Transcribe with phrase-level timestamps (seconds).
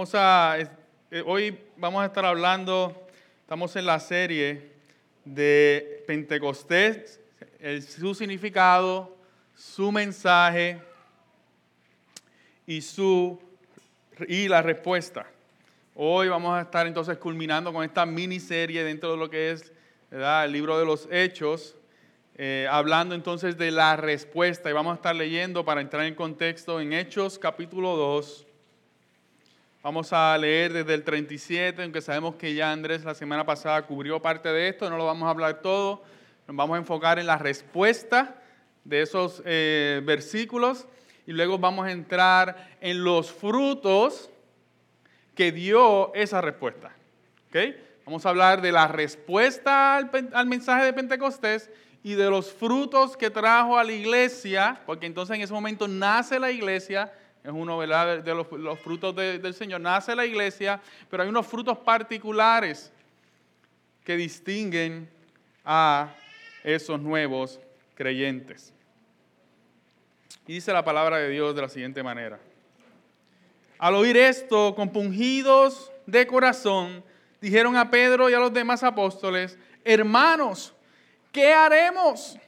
[0.00, 3.08] Eh, hoy vamos a estar hablando,
[3.40, 4.70] estamos en la serie
[5.24, 7.18] de Pentecostés,
[7.84, 9.16] su significado,
[9.56, 10.80] su mensaje
[12.64, 13.40] y, su,
[14.28, 15.26] y la respuesta.
[15.96, 19.72] Hoy vamos a estar entonces culminando con esta miniserie dentro de lo que es
[20.12, 21.74] el libro de los Hechos,
[22.36, 24.70] eh, hablando entonces de la respuesta.
[24.70, 28.47] Y vamos a estar leyendo para entrar en contexto en Hechos capítulo 2.
[29.88, 34.20] Vamos a leer desde el 37, aunque sabemos que ya Andrés la semana pasada cubrió
[34.20, 36.02] parte de esto, no lo vamos a hablar todo.
[36.46, 38.34] Nos vamos a enfocar en la respuesta
[38.84, 40.86] de esos eh, versículos
[41.26, 44.28] y luego vamos a entrar en los frutos
[45.34, 46.94] que dio esa respuesta.
[48.04, 51.70] Vamos a hablar de la respuesta al, mensaje de Pentecostés
[52.02, 56.38] y de los frutos que trajo a la iglesia, porque entonces en ese momento nace
[56.38, 57.10] la iglesia,
[57.44, 61.78] es uno de los, frutos de, del Señor, nace la iglesia, pero hay unos frutos
[61.78, 62.92] particulares
[64.04, 65.08] que distinguen
[65.64, 66.14] a
[66.64, 67.60] esos nuevos
[67.94, 68.72] creyentes.
[70.46, 72.38] Y dice la palabra de Dios de la siguiente manera.
[73.78, 77.04] Al oír esto, compungidos de corazón,
[77.40, 80.74] dijeron a Pedro y a los demás apóstoles, hermanos,
[81.30, 82.38] ¿qué haremos?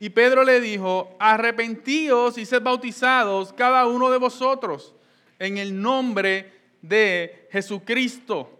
[0.00, 4.94] Y Pedro le dijo, arrepentíos y sed bautizados cada uno de vosotros
[5.38, 8.50] en el nombre de Jesucristo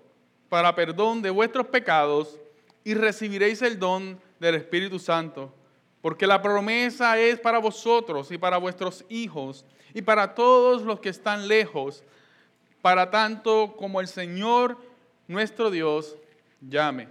[0.48, 2.38] para perdón de vuestros pecados
[2.84, 5.52] y recibiréis el don del Espíritu Santo.
[6.00, 11.08] Porque la promesa es para vosotros y para vuestros hijos y para todos los que
[11.08, 12.04] están lejos,
[12.82, 14.76] para tanto como el Señor
[15.26, 16.16] nuestro Dios
[16.60, 17.08] llame.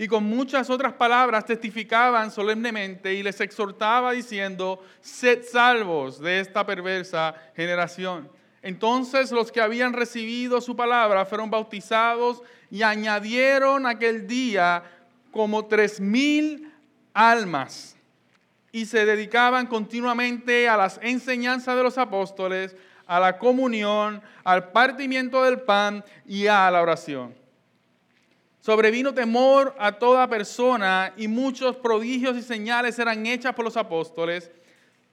[0.00, 6.64] Y con muchas otras palabras testificaban solemnemente y les exhortaba diciendo, sed salvos de esta
[6.64, 8.26] perversa generación.
[8.62, 14.84] Entonces los que habían recibido su palabra fueron bautizados y añadieron aquel día
[15.32, 16.72] como tres mil
[17.12, 17.94] almas
[18.72, 22.74] y se dedicaban continuamente a las enseñanzas de los apóstoles,
[23.06, 27.39] a la comunión, al partimiento del pan y a la oración.
[28.60, 34.50] Sobrevino temor a toda persona y muchos prodigios y señales eran hechas por los apóstoles.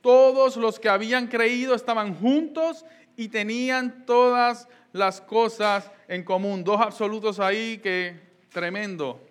[0.01, 6.63] Todos los que habían creído estaban juntos y tenían todas las cosas en común.
[6.63, 8.19] Dos absolutos ahí que
[8.51, 9.21] tremendo.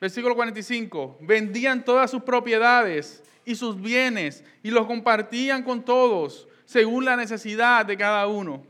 [0.00, 7.04] Versículo 45, vendían todas sus propiedades y sus bienes y los compartían con todos según
[7.04, 8.64] la necesidad de cada uno.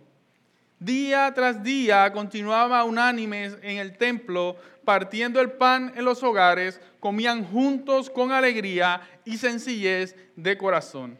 [0.78, 7.44] Día tras día continuaba unánimes en el templo, partiendo el pan en los hogares, comían
[7.44, 11.18] juntos con alegría y sencillez de corazón,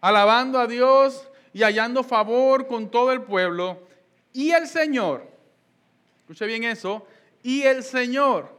[0.00, 3.86] alabando a Dios y hallando favor con todo el pueblo.
[4.32, 5.26] Y el Señor,
[6.20, 7.06] escuche bien eso,
[7.42, 8.54] y el Señor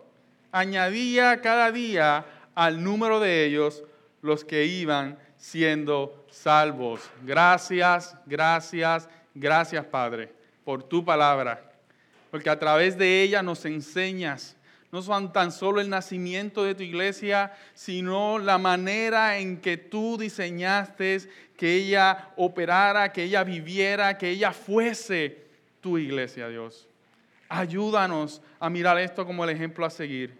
[0.51, 2.25] añadía cada día
[2.55, 3.83] al número de ellos
[4.21, 7.01] los que iban siendo salvos.
[7.23, 10.31] Gracias, gracias, gracias Padre
[10.63, 11.71] por tu palabra,
[12.29, 14.55] porque a través de ella nos enseñas
[14.91, 20.17] no son tan solo el nacimiento de tu iglesia, sino la manera en que tú
[20.17, 21.19] diseñaste
[21.55, 25.45] que ella operara, que ella viviera, que ella fuese
[25.79, 26.89] tu iglesia, Dios.
[27.47, 30.37] Ayúdanos a mirar esto como el ejemplo a seguir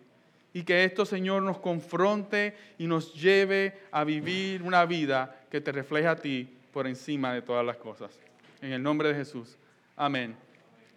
[0.53, 5.71] y que esto, Señor, nos confronte y nos lleve a vivir una vida que te
[5.71, 8.19] refleje a ti por encima de todas las cosas.
[8.61, 9.57] En el nombre de Jesús.
[9.95, 10.35] Amén.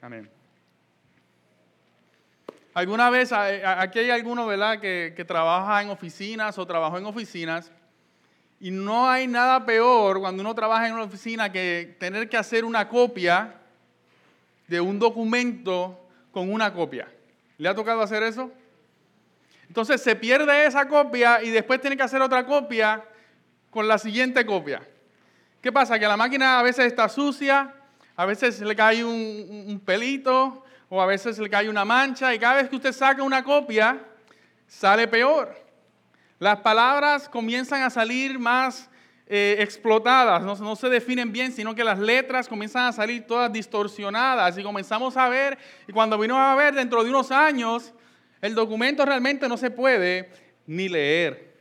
[0.03, 0.29] Amén.
[2.75, 7.73] ¿Alguna vez, aquí hay alguno, ¿verdad?, que, que trabaja en oficinas o trabajó en oficinas.
[8.61, 12.65] Y no hay nada peor cuando uno trabaja en una oficina que tener que hacer
[12.65, 13.55] una copia
[14.67, 15.99] de un documento
[16.33, 17.09] con una copia.
[17.57, 18.51] ¿Le ha tocado hacer eso?
[19.69, 23.05] Entonces se pierde esa copia y después tiene que hacer otra copia
[23.71, 24.83] con la siguiente copia.
[25.65, 25.99] ¿Qué pasa?
[25.99, 27.73] Que la máquina a veces está sucia,
[28.17, 32.57] a veces le cae un, pelito o a veces le cae una mancha y cada
[32.57, 33.99] vez que usted saca una copia
[34.67, 35.57] sale peor.
[36.39, 38.91] Las palabras comienzan a salir más
[39.27, 43.51] eh, explotadas, no, no, se definen bien, sino que las letras comienzan a salir todas
[43.51, 45.57] distorsionadas y comenzamos a ver,
[45.89, 47.95] y cuando vino a ver dentro de unos años,
[48.43, 50.31] el documento realmente no se puede
[50.67, 51.55] ni leer.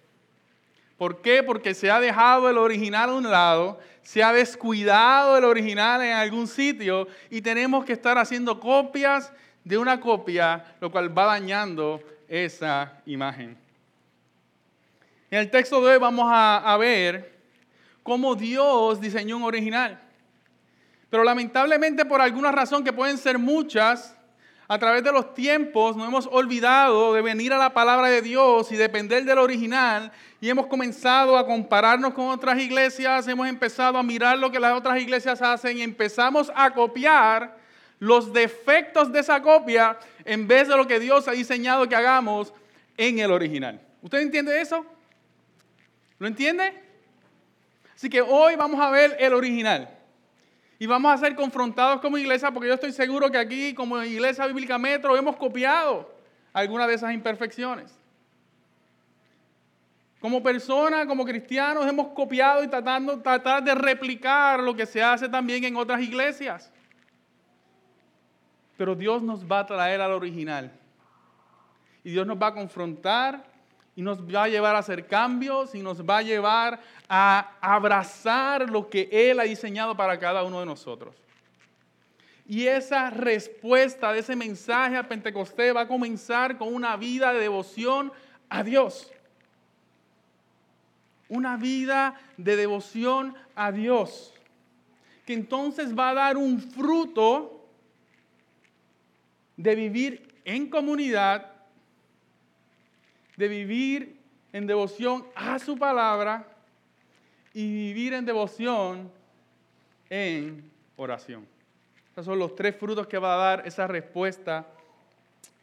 [0.98, 1.44] ¿Por qué?
[1.44, 6.14] Porque se ha dejado el original a un lado, se ha descuidado el original en
[6.14, 9.32] algún sitio y tenemos que estar haciendo copias
[9.64, 13.58] de una copia, lo cual va dañando esa imagen.
[15.32, 17.34] En el texto de hoy vamos a, a ver
[18.04, 20.00] cómo Dios diseñó un original.
[21.10, 24.16] Pero lamentablemente por alguna razón que pueden ser muchas,
[24.74, 28.72] a través de los tiempos nos hemos olvidado de venir a la palabra de Dios
[28.72, 30.12] y depender del original
[30.42, 34.74] y hemos comenzado a compararnos con otras iglesias, hemos empezado a mirar lo que las
[34.74, 37.56] otras iglesias hacen y empezamos a copiar
[38.00, 42.52] los defectos de esa copia en vez de lo que Dios ha diseñado que hagamos
[42.98, 43.80] en el original.
[44.02, 44.84] ¿Usted entiende eso?
[46.18, 46.74] ¿Lo entiende?
[47.96, 49.88] Así que hoy vamos a ver el original.
[50.84, 54.46] Y vamos a ser confrontados como iglesia, porque yo estoy seguro que aquí, como Iglesia
[54.48, 56.14] Bíblica Metro, hemos copiado
[56.52, 57.98] algunas de esas imperfecciones.
[60.20, 65.64] Como personas, como cristianos, hemos copiado y tratando de replicar lo que se hace también
[65.64, 66.70] en otras iglesias.
[68.76, 70.70] Pero Dios nos va a traer al original.
[72.04, 73.53] Y Dios nos va a confrontar
[73.96, 78.70] y nos va a llevar a hacer cambios y nos va a llevar a abrazar
[78.70, 81.16] lo que Él ha diseñado para cada uno de nosotros.
[82.48, 87.40] Y esa respuesta de ese mensaje a Pentecostés va a comenzar con una vida de
[87.40, 88.12] devoción
[88.50, 89.12] a Dios.
[91.30, 94.34] Una vida de devoción a Dios.
[95.26, 97.66] Que entonces va a dar un fruto
[99.56, 101.53] de vivir en comunidad
[103.38, 104.20] de vivir
[104.52, 106.48] en devoción a su palabra
[107.54, 109.12] y vivir en devoción
[110.10, 111.48] en oración.
[112.12, 114.68] Esos son los tres frutos que va a dar esa respuesta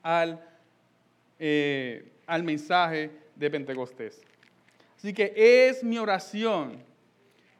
[0.03, 0.45] al,
[1.39, 4.21] eh, al mensaje de Pentecostés.
[4.97, 6.83] Así que es mi oración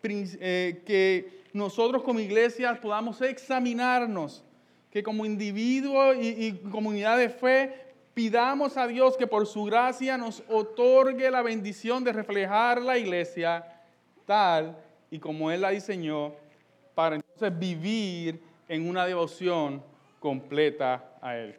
[0.03, 4.43] eh, que nosotros como iglesias podamos examinarnos,
[4.91, 10.17] que como individuo y, y comunidad de fe pidamos a Dios que por su gracia
[10.17, 13.65] nos otorgue la bendición de reflejar la iglesia
[14.27, 14.77] tal
[15.11, 16.33] y como Él la diseñó
[16.95, 19.83] para entonces vivir en una devoción
[20.19, 21.57] completa a Él.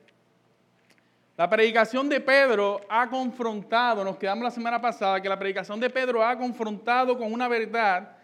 [1.37, 5.89] La predicación de Pedro ha confrontado, nos quedamos la semana pasada, que la predicación de
[5.89, 8.15] Pedro ha confrontado con una verdad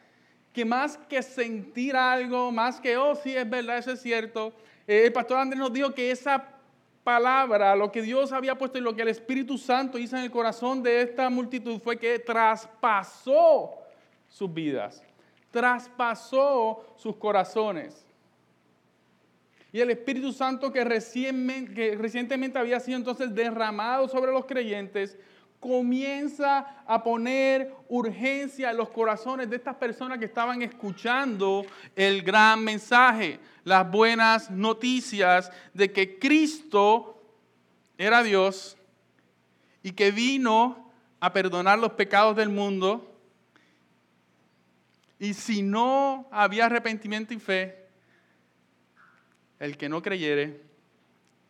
[0.54, 4.54] que más que sentir algo, más que, oh sí, es verdad, eso es cierto,
[4.86, 6.57] eh, el pastor Andrés nos dijo que esa
[7.08, 10.30] palabra, lo que Dios había puesto y lo que el Espíritu Santo hizo en el
[10.30, 13.78] corazón de esta multitud fue que traspasó
[14.28, 15.02] sus vidas,
[15.50, 18.06] traspasó sus corazones.
[19.72, 20.84] Y el Espíritu Santo que,
[21.74, 25.18] que recientemente había sido entonces derramado sobre los creyentes,
[25.60, 31.66] comienza a poner urgencia en los corazones de estas personas que estaban escuchando
[31.96, 37.22] el gran mensaje, las buenas noticias de que Cristo
[37.98, 38.78] era Dios
[39.82, 43.16] y que vino a perdonar los pecados del mundo.
[45.20, 47.88] Y si no había arrepentimiento y fe,
[49.60, 50.62] el que no creyere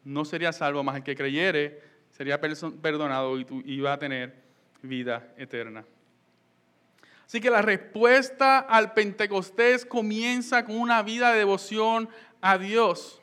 [0.06, 1.87] no sería salvo, más el que creyere
[2.18, 4.34] sería perdonado y iba a tener
[4.82, 5.86] vida eterna.
[7.28, 12.10] Así que la respuesta al Pentecostés comienza con una vida de devoción
[12.42, 13.22] a Dios.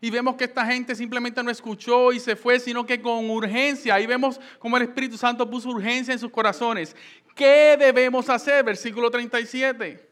[0.00, 3.94] Y vemos que esta gente simplemente no escuchó y se fue, sino que con urgencia.
[3.94, 6.94] Ahí vemos cómo el Espíritu Santo puso urgencia en sus corazones.
[7.34, 8.64] ¿Qué debemos hacer?
[8.64, 10.08] Versículo 37.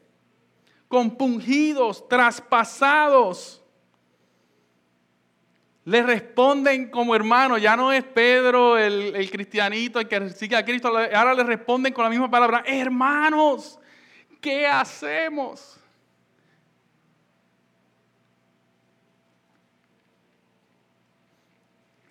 [0.87, 3.60] Compungidos, traspasados
[5.85, 10.89] le responden como hermano, ya no es Pedro el, cristianito, el que sigue a Cristo,
[10.89, 13.79] ahora le responden con la misma palabra, hermanos,
[14.39, 15.79] ¿qué hacemos?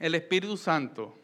[0.01, 1.15] El Espíritu Santo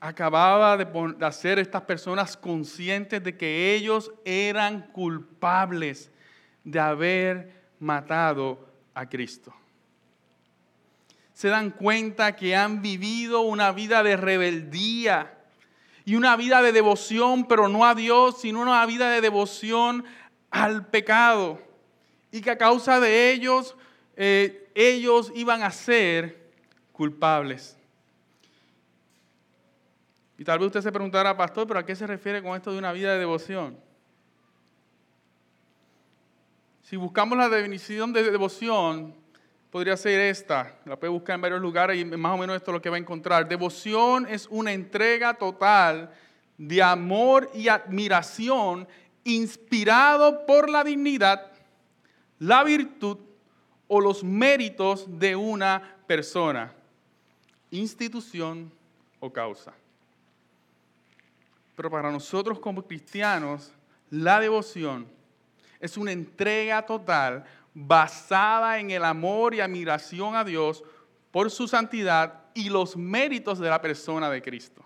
[0.00, 6.10] acababa de, de hacer estas personas conscientes de que ellos eran culpables
[6.64, 9.54] de haber matado a Cristo
[11.42, 15.36] se dan cuenta que han vivido una vida de rebeldía
[16.04, 20.04] y una vida de devoción, pero no a Dios, sino una vida de devoción
[20.52, 21.60] al pecado.
[22.30, 23.74] Y que a causa de ellos,
[24.14, 26.48] eh, ellos iban a ser
[26.92, 27.76] culpables.
[30.38, 32.78] Y tal vez usted se preguntará, pastor, pero ¿a qué se refiere con esto de
[32.78, 33.76] una vida de devoción?
[36.84, 39.20] Si buscamos la definición de devoción,
[39.72, 40.76] podría ser esta.
[40.84, 42.96] La puede buscar en varios lugares y más o menos esto es lo que va
[42.96, 43.48] a encontrar.
[43.48, 46.12] Devoción es una entrega total
[46.58, 48.86] de amor y admiración
[49.24, 51.50] inspirado por la dignidad,
[52.38, 53.16] la virtud
[53.88, 56.74] o los méritos de una persona,
[57.70, 58.70] institución
[59.20, 59.72] o causa.
[61.74, 63.72] Pero para nosotros como cristianos,
[64.10, 65.06] la devoción
[65.80, 70.84] es una entrega total basada en el amor y admiración a Dios
[71.30, 74.82] por su santidad y los méritos de la persona de Cristo.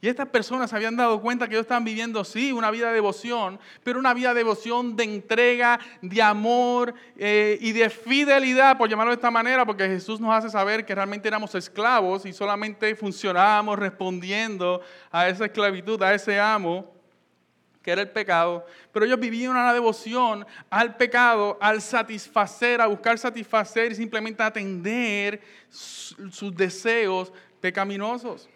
[0.00, 3.58] Y estas personas habían dado cuenta que ellos estaban viviendo, sí, una vida de devoción,
[3.82, 9.10] pero una vida de devoción de entrega, de amor eh, y de fidelidad, por llamarlo
[9.10, 13.76] de esta manera, porque Jesús nos hace saber que realmente éramos esclavos y solamente funcionábamos
[13.76, 16.97] respondiendo a esa esclavitud, a ese amo
[17.88, 23.18] que era el pecado, pero ellos vivían una devoción al pecado, al satisfacer, a buscar
[23.18, 25.40] satisfacer y simplemente atender
[25.70, 28.46] sus deseos pecaminosos.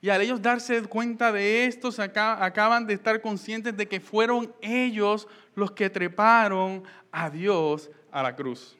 [0.00, 5.28] Y al ellos darse cuenta de esto, acaban de estar conscientes de que fueron ellos
[5.54, 8.76] los que treparon a Dios a la cruz.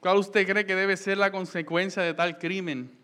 [0.00, 3.01] ¿Cuál usted cree que debe ser la consecuencia de tal crimen?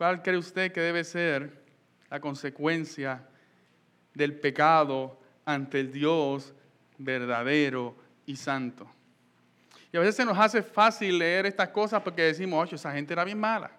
[0.00, 1.62] ¿Cuál cree usted que debe ser
[2.08, 3.22] la consecuencia
[4.14, 6.54] del pecado ante el Dios
[6.96, 8.90] verdadero y santo?
[9.92, 13.12] Y a veces se nos hace fácil leer estas cosas porque decimos, oye, esa gente
[13.12, 13.72] era bien mala.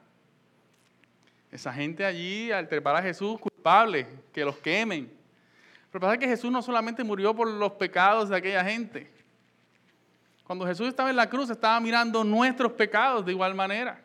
[1.52, 5.12] Esa gente allí, al trepar a Jesús, culpable, que los quemen.
[5.92, 9.10] Pero pasa que Jesús no solamente murió por los pecados de aquella gente.
[10.44, 14.00] Cuando Jesús estaba en la cruz, estaba mirando nuestros pecados de igual manera.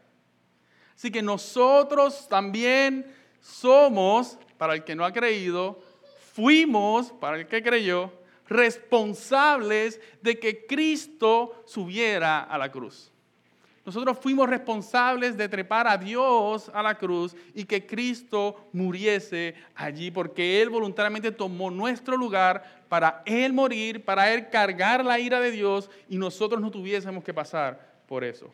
[0.96, 3.06] Así que nosotros también
[3.40, 5.78] somos, para el que no ha creído,
[6.32, 8.10] fuimos, para el que creyó,
[8.48, 13.12] responsables de que Cristo subiera a la cruz.
[13.84, 20.10] Nosotros fuimos responsables de trepar a Dios a la cruz y que Cristo muriese allí,
[20.10, 25.52] porque Él voluntariamente tomó nuestro lugar para Él morir, para Él cargar la ira de
[25.52, 28.50] Dios y nosotros no tuviésemos que pasar por eso.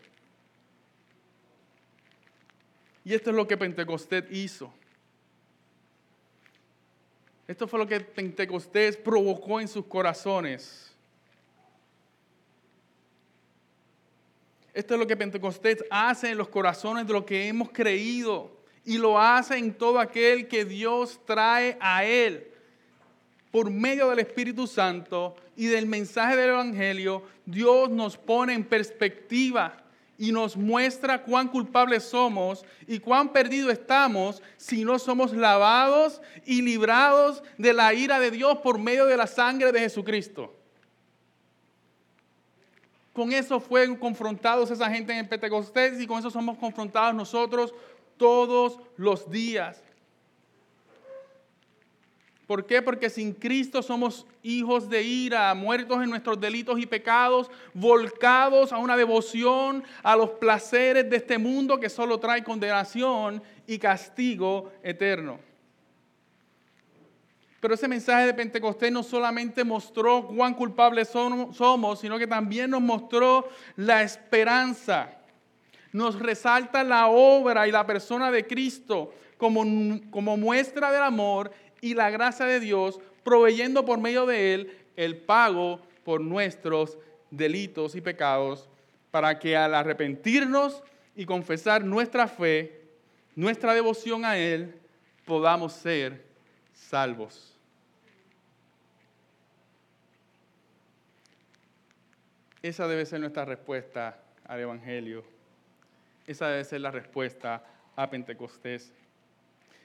[3.04, 4.72] Y esto es lo que Pentecostés hizo.
[7.48, 10.92] Esto fue lo que Pentecostés provocó en sus corazones.
[14.72, 18.50] Esto es lo que Pentecostés hace en los corazones de lo que hemos creído
[18.84, 22.48] y lo hace en todo aquel que Dios trae a Él
[23.50, 27.22] por medio del Espíritu Santo y del mensaje del Evangelio.
[27.44, 29.81] Dios nos pone en perspectiva
[30.18, 36.62] y nos muestra cuán culpables somos y cuán perdidos estamos si no somos lavados y
[36.62, 40.54] librados de la ira de Dios por medio de la sangre de Jesucristo.
[43.12, 47.74] Con eso fueron confrontados esa gente en el Pentecostés y con eso somos confrontados nosotros
[48.16, 49.82] todos los días.
[52.52, 52.82] ¿Por qué?
[52.82, 58.76] Porque sin Cristo somos hijos de ira, muertos en nuestros delitos y pecados, volcados a
[58.76, 65.40] una devoción a los placeres de este mundo que solo trae condenación y castigo eterno.
[67.58, 72.82] Pero ese mensaje de Pentecostés no solamente mostró cuán culpables somos, sino que también nos
[72.82, 75.08] mostró la esperanza.
[75.90, 79.64] Nos resalta la obra y la persona de Cristo como,
[80.12, 81.50] como muestra del amor
[81.82, 86.96] y la gracia de Dios, proveyendo por medio de Él el pago por nuestros
[87.30, 88.70] delitos y pecados,
[89.10, 90.82] para que al arrepentirnos
[91.14, 92.80] y confesar nuestra fe,
[93.34, 94.74] nuestra devoción a Él,
[95.26, 96.24] podamos ser
[96.72, 97.52] salvos.
[102.62, 105.24] Esa debe ser nuestra respuesta al Evangelio.
[106.28, 107.64] Esa debe ser la respuesta
[107.96, 108.92] a Pentecostés.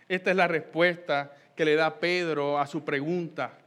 [0.09, 3.57] Esta es la respuesta que le da Pedro a su pregunta.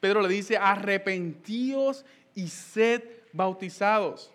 [0.00, 2.04] Pedro le dice, arrepentíos
[2.34, 3.02] y sed
[3.32, 4.30] bautizados.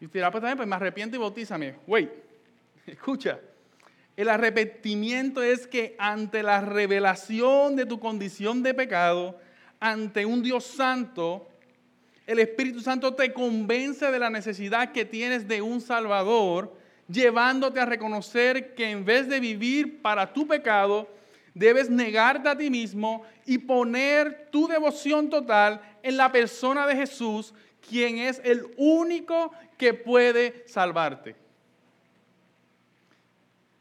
[0.00, 1.74] Y usted dirá, pues también, pues me arrepiento y bautízame.
[1.86, 2.10] Wait,
[2.86, 3.40] escucha.
[4.16, 9.38] El arrepentimiento es que ante la revelación de tu condición de pecado,
[9.80, 11.48] ante un Dios santo,
[12.26, 16.76] el Espíritu Santo te convence de la necesidad que tienes de un Salvador
[17.08, 21.08] llevándote a reconocer que en vez de vivir para tu pecado,
[21.54, 27.52] debes negarte a ti mismo y poner tu devoción total en la persona de Jesús,
[27.88, 31.34] quien es el único que puede salvarte.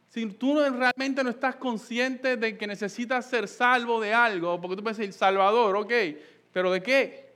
[0.10, 4.82] Si tú realmente no estás consciente de que necesitas ser salvo de algo, porque tú
[4.82, 5.94] puedes decir, Salvador, ok,
[6.52, 7.27] pero ¿de qué?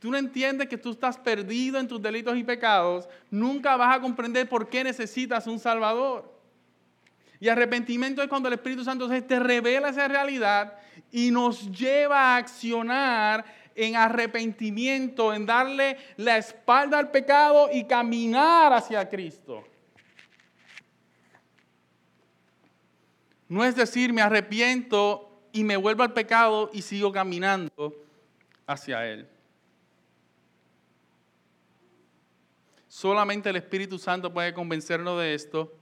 [0.00, 4.00] Tú no entiendes que tú estás perdido en tus delitos y pecados, nunca vas a
[4.00, 6.32] comprender por qué necesitas un Salvador.
[7.40, 10.74] Y arrepentimiento es cuando el Espíritu Santo te revela esa realidad
[11.10, 18.72] y nos lleva a accionar en arrepentimiento, en darle la espalda al pecado y caminar
[18.72, 19.64] hacia Cristo.
[23.48, 27.94] No es decir, me arrepiento y me vuelvo al pecado y sigo caminando
[28.66, 29.28] hacia Él.
[32.98, 35.72] Solamente el Espíritu Santo puede convencernos de esto.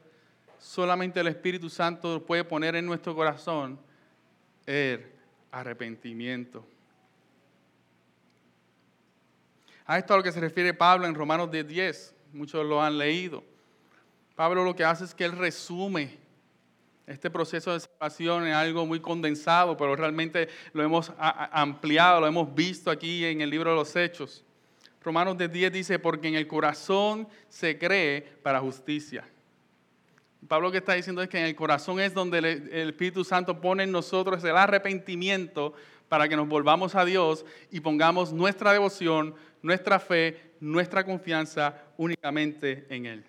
[0.58, 3.80] Solamente el Espíritu Santo puede poner en nuestro corazón
[4.66, 5.06] el
[5.50, 6.62] arrepentimiento.
[9.86, 13.42] A esto a lo que se refiere Pablo en Romanos 10, muchos lo han leído.
[14.34, 16.18] Pablo lo que hace es que él resume
[17.06, 22.54] este proceso de salvación en algo muy condensado, pero realmente lo hemos ampliado, lo hemos
[22.54, 24.44] visto aquí en el libro de los Hechos.
[25.06, 29.24] Romanos 10 dice, porque en el corazón se cree para justicia.
[30.48, 33.60] Pablo lo que está diciendo es que en el corazón es donde el Espíritu Santo
[33.60, 35.74] pone en nosotros el arrepentimiento
[36.08, 42.84] para que nos volvamos a Dios y pongamos nuestra devoción, nuestra fe, nuestra confianza únicamente
[42.90, 43.24] en Él.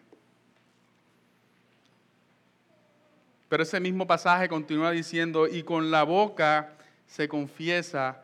[3.49, 6.73] Pero ese mismo pasaje continúa diciendo, y con la boca
[7.05, 8.23] se confiesa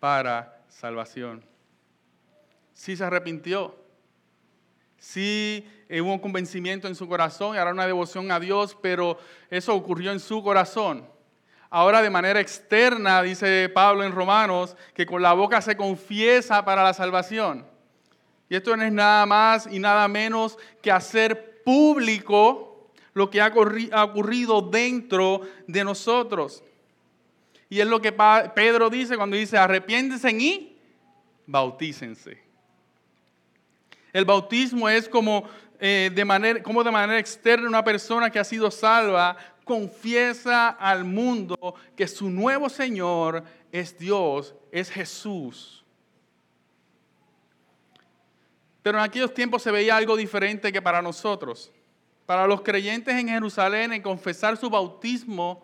[0.00, 1.55] para salvación.
[2.76, 3.74] Sí se arrepintió,
[4.98, 9.18] sí hubo un convencimiento en su corazón y ahora una devoción a Dios, pero
[9.48, 11.08] eso ocurrió en su corazón.
[11.70, 16.84] Ahora de manera externa, dice Pablo en Romanos, que con la boca se confiesa para
[16.84, 17.66] la salvación.
[18.50, 23.46] Y esto no es nada más y nada menos que hacer público lo que ha
[24.04, 26.62] ocurrido dentro de nosotros.
[27.70, 30.78] Y es lo que Pedro dice cuando dice, arrepiéntense y
[31.46, 32.45] bautícense.
[34.16, 35.44] El bautismo es como,
[35.78, 41.04] eh, de manera, como de manera externa una persona que ha sido salva confiesa al
[41.04, 45.84] mundo que su nuevo Señor es Dios, es Jesús.
[48.82, 51.70] Pero en aquellos tiempos se veía algo diferente que para nosotros.
[52.24, 55.62] Para los creyentes en Jerusalén, en confesar su bautismo,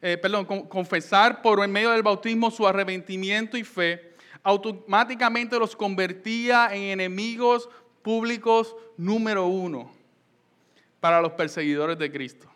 [0.00, 4.12] eh, perdón, confesar por medio del bautismo su arrepentimiento y fe,
[4.42, 7.68] automáticamente los convertía en enemigos
[8.02, 9.92] públicos número uno
[11.00, 12.52] para los perseguidores de Cristo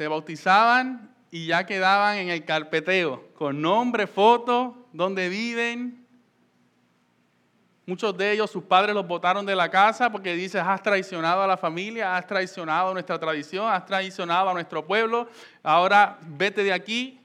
[0.00, 6.06] se bautizaban y ya quedaban en el carpeteo, con nombre, foto, donde viven.
[7.84, 11.46] Muchos de ellos, sus padres los botaron de la casa porque dices, has traicionado a
[11.46, 15.28] la familia, has traicionado a nuestra tradición, has traicionado a nuestro pueblo,
[15.62, 17.20] ahora vete de aquí.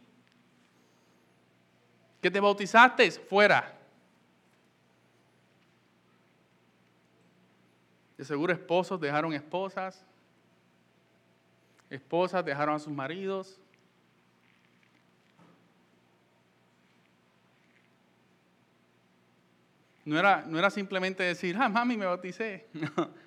[2.22, 3.10] ¿Qué te bautizaste?
[3.12, 3.75] Fuera.
[8.18, 10.06] De seguro esposos dejaron esposas,
[11.90, 13.60] esposas dejaron a sus maridos.
[20.06, 22.68] No era, no era simplemente decir, ah, mami, me bauticé.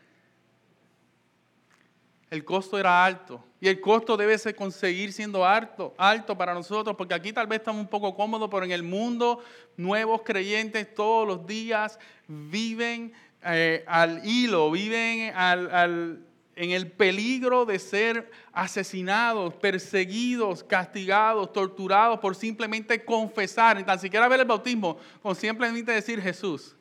[2.31, 3.42] El costo era alto.
[3.61, 7.81] Y el costo debe conseguir siendo alto, alto para nosotros, porque aquí tal vez estamos
[7.81, 9.42] un poco cómodos, pero en el mundo
[9.77, 11.98] nuevos creyentes todos los días
[12.29, 13.12] viven
[13.44, 16.24] eh, al hilo, viven al,
[16.57, 24.27] en el peligro de ser asesinados, perseguidos, castigados, torturados por simplemente confesar, ni tan siquiera
[24.27, 26.74] ver el bautismo, con simplemente decir Jesús.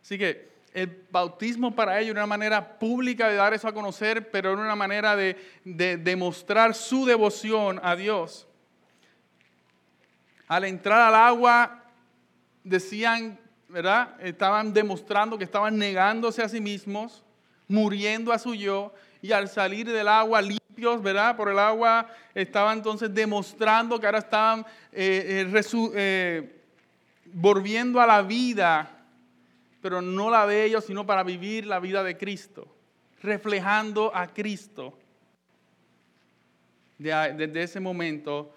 [0.00, 4.30] Así que el bautismo para ellos era una manera pública de dar eso a conocer,
[4.30, 8.46] pero era una manera de demostrar su devoción a Dios.
[10.50, 11.80] Al entrar al agua,
[12.64, 14.16] decían, ¿verdad?
[14.18, 17.22] Estaban demostrando que estaban negándose a sí mismos,
[17.68, 21.36] muriendo a su yo, y al salir del agua limpios, ¿verdad?
[21.36, 25.62] Por el agua, estaban entonces demostrando que ahora estaban eh, eh,
[25.94, 26.62] eh,
[27.26, 28.90] volviendo a la vida,
[29.80, 32.66] pero no la de ellos, sino para vivir la vida de Cristo,
[33.22, 34.98] reflejando a Cristo.
[36.98, 38.52] Desde ese momento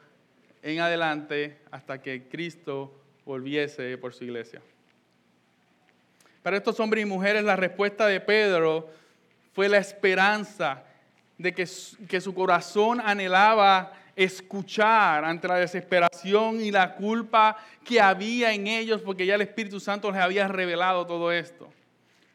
[0.64, 2.92] en adelante hasta que Cristo
[3.26, 4.62] volviese por su iglesia.
[6.42, 8.90] Para estos hombres y mujeres la respuesta de Pedro
[9.54, 10.84] fue la esperanza
[11.38, 11.68] de que,
[12.08, 19.02] que su corazón anhelaba escuchar ante la desesperación y la culpa que había en ellos
[19.02, 21.72] porque ya el Espíritu Santo les había revelado todo esto.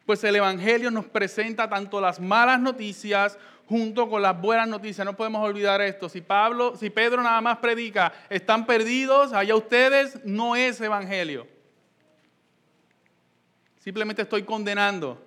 [0.04, 5.04] Pues el Evangelio nos presenta tanto las malas noticias junto con las buenas noticias.
[5.04, 6.08] No podemos olvidar esto.
[6.08, 11.46] Si Pablo, si Pedro nada más predica, están perdidos, allá ustedes, no es evangelio.
[13.78, 15.22] Simplemente estoy condenando.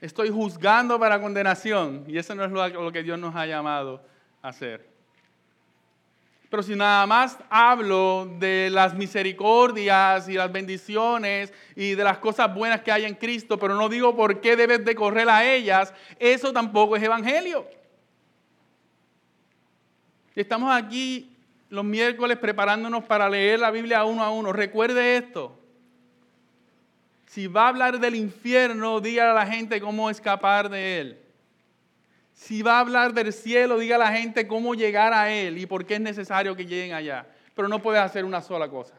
[0.00, 2.04] Estoy juzgando para condenación.
[2.06, 4.04] Y eso no es lo que Dios nos ha llamado
[4.40, 4.97] a hacer.
[6.50, 12.54] Pero si nada más hablo de las misericordias y las bendiciones y de las cosas
[12.54, 15.92] buenas que hay en Cristo, pero no digo por qué debes de correr a ellas,
[16.18, 17.66] eso tampoco es evangelio.
[20.34, 21.36] Estamos aquí
[21.68, 24.52] los miércoles preparándonos para leer la Biblia uno a uno.
[24.52, 25.58] Recuerde esto.
[27.26, 31.27] Si va a hablar del infierno, dígale a la gente cómo escapar de él.
[32.38, 35.66] Si va a hablar del cielo, diga a la gente cómo llegar a Él y
[35.66, 37.26] por qué es necesario que lleguen allá.
[37.52, 38.94] Pero no puedes hacer una sola cosa.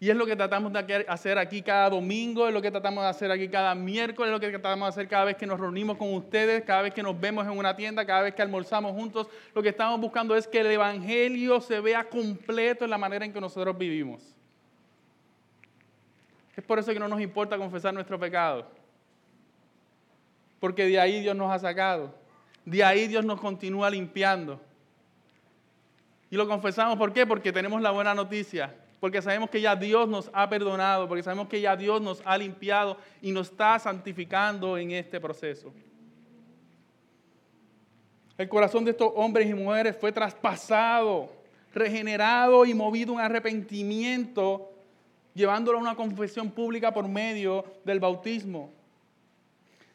[0.00, 3.10] Y es lo que tratamos de hacer aquí cada domingo, es lo que tratamos de
[3.10, 5.98] hacer aquí cada miércoles, es lo que tratamos de hacer cada vez que nos reunimos
[5.98, 9.28] con ustedes, cada vez que nos vemos en una tienda, cada vez que almorzamos juntos.
[9.54, 13.32] Lo que estamos buscando es que el Evangelio se vea completo en la manera en
[13.34, 14.34] que nosotros vivimos.
[16.56, 18.79] Es por eso que no nos importa confesar nuestro pecado
[20.60, 22.14] porque de ahí Dios nos ha sacado.
[22.64, 24.60] De ahí Dios nos continúa limpiando.
[26.30, 27.26] Y lo confesamos, ¿por qué?
[27.26, 31.48] Porque tenemos la buena noticia, porque sabemos que ya Dios nos ha perdonado, porque sabemos
[31.48, 35.72] que ya Dios nos ha limpiado y nos está santificando en este proceso.
[38.38, 41.32] El corazón de estos hombres y mujeres fue traspasado,
[41.74, 44.70] regenerado y movido un arrepentimiento,
[45.34, 48.79] llevándolo a una confesión pública por medio del bautismo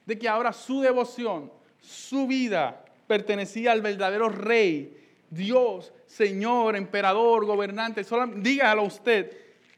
[0.06, 4.98] de que ahora su devoción, su vida pertenecía al verdadero rey,
[5.30, 8.06] Dios, Señor, emperador, gobernante.
[8.38, 9.32] Dígalo usted,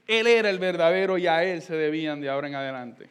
[0.05, 3.09] Él era el verdadero y a Él se debían de ahora en adelante.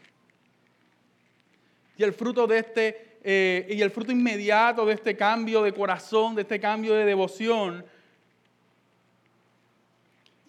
[1.98, 6.34] Y el fruto de este, eh, y el fruto inmediato de este cambio de corazón,
[6.34, 7.84] de este cambio de devoción,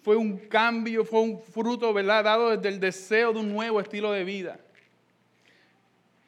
[0.03, 1.93] fue un cambio, fue un fruto.
[1.93, 4.59] Dado desde el deseo de un nuevo estilo de vida.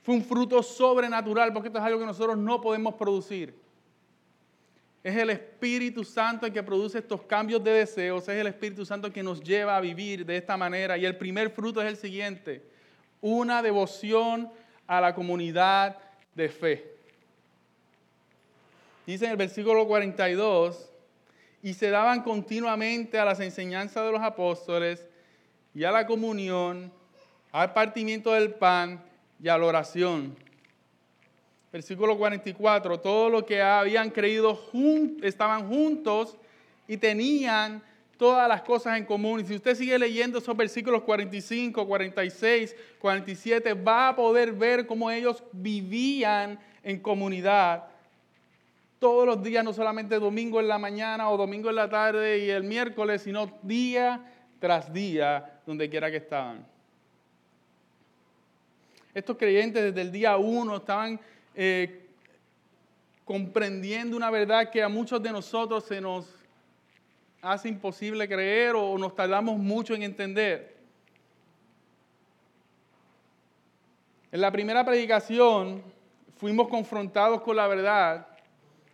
[0.09, 3.53] Un fruto sobrenatural, porque esto es algo que nosotros no podemos producir.
[5.03, 9.05] Es el Espíritu Santo el que produce estos cambios de deseos, es el Espíritu Santo
[9.05, 10.97] el que nos lleva a vivir de esta manera.
[10.97, 12.63] Y el primer fruto es el siguiente,
[13.21, 14.49] una devoción
[14.87, 15.99] a la comunidad
[16.33, 16.91] de fe.
[19.05, 20.89] Dice en el versículo 42,
[21.61, 25.05] y se daban continuamente a las enseñanzas de los apóstoles
[25.75, 26.91] y a la comunión,
[27.51, 29.07] al partimiento del pan
[29.41, 30.35] y a la oración.
[31.71, 34.59] Versículo 44, todo lo que habían creído
[35.21, 36.35] estaban juntos
[36.87, 37.83] y tenían
[38.17, 39.39] todas las cosas en común.
[39.39, 45.11] Y si usted sigue leyendo esos versículos 45, 46, 47, va a poder ver cómo
[45.11, 47.85] ellos vivían en comunidad
[48.99, 52.49] todos los días, no solamente domingo en la mañana o domingo en la tarde y
[52.49, 54.25] el miércoles, sino día
[54.59, 56.65] tras día, donde quiera que estaban.
[59.13, 61.19] Estos creyentes desde el día uno estaban
[61.55, 62.05] eh,
[63.25, 66.27] comprendiendo una verdad que a muchos de nosotros se nos
[67.41, 70.77] hace imposible creer o nos tardamos mucho en entender.
[74.31, 75.81] En la primera predicación
[76.37, 78.27] fuimos confrontados con la verdad.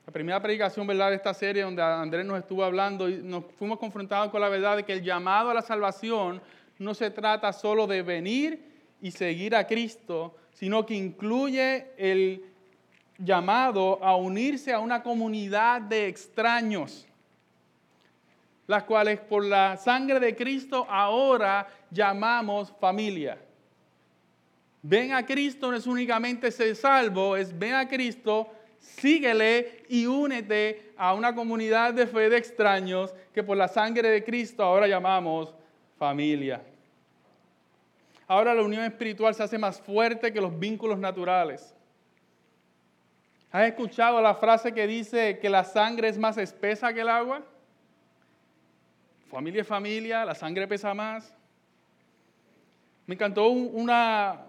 [0.05, 1.09] La primera predicación ¿verdad?
[1.09, 4.77] de esta serie donde Andrés nos estuvo hablando, y nos fuimos confrontados con la verdad
[4.77, 6.41] de que el llamado a la salvación
[6.77, 8.64] no se trata solo de venir
[9.05, 12.43] y seguir a Cristo, sino que incluye el
[13.19, 17.05] llamado a unirse a una comunidad de extraños,
[18.65, 23.37] las cuales por la sangre de Cristo ahora llamamos familia.
[24.81, 30.93] Ven a Cristo no es únicamente ser salvo, es ven a Cristo, síguele y únete
[30.97, 35.53] a una comunidad de fe de extraños que por la sangre de Cristo ahora llamamos
[35.99, 36.59] familia.
[38.27, 41.75] Ahora la unión espiritual se hace más fuerte que los vínculos naturales.
[43.51, 47.43] ¿Has escuchado la frase que dice que la sangre es más espesa que el agua?
[49.29, 51.33] Familia es familia, la sangre pesa más.
[53.05, 54.41] Me encantó un, una,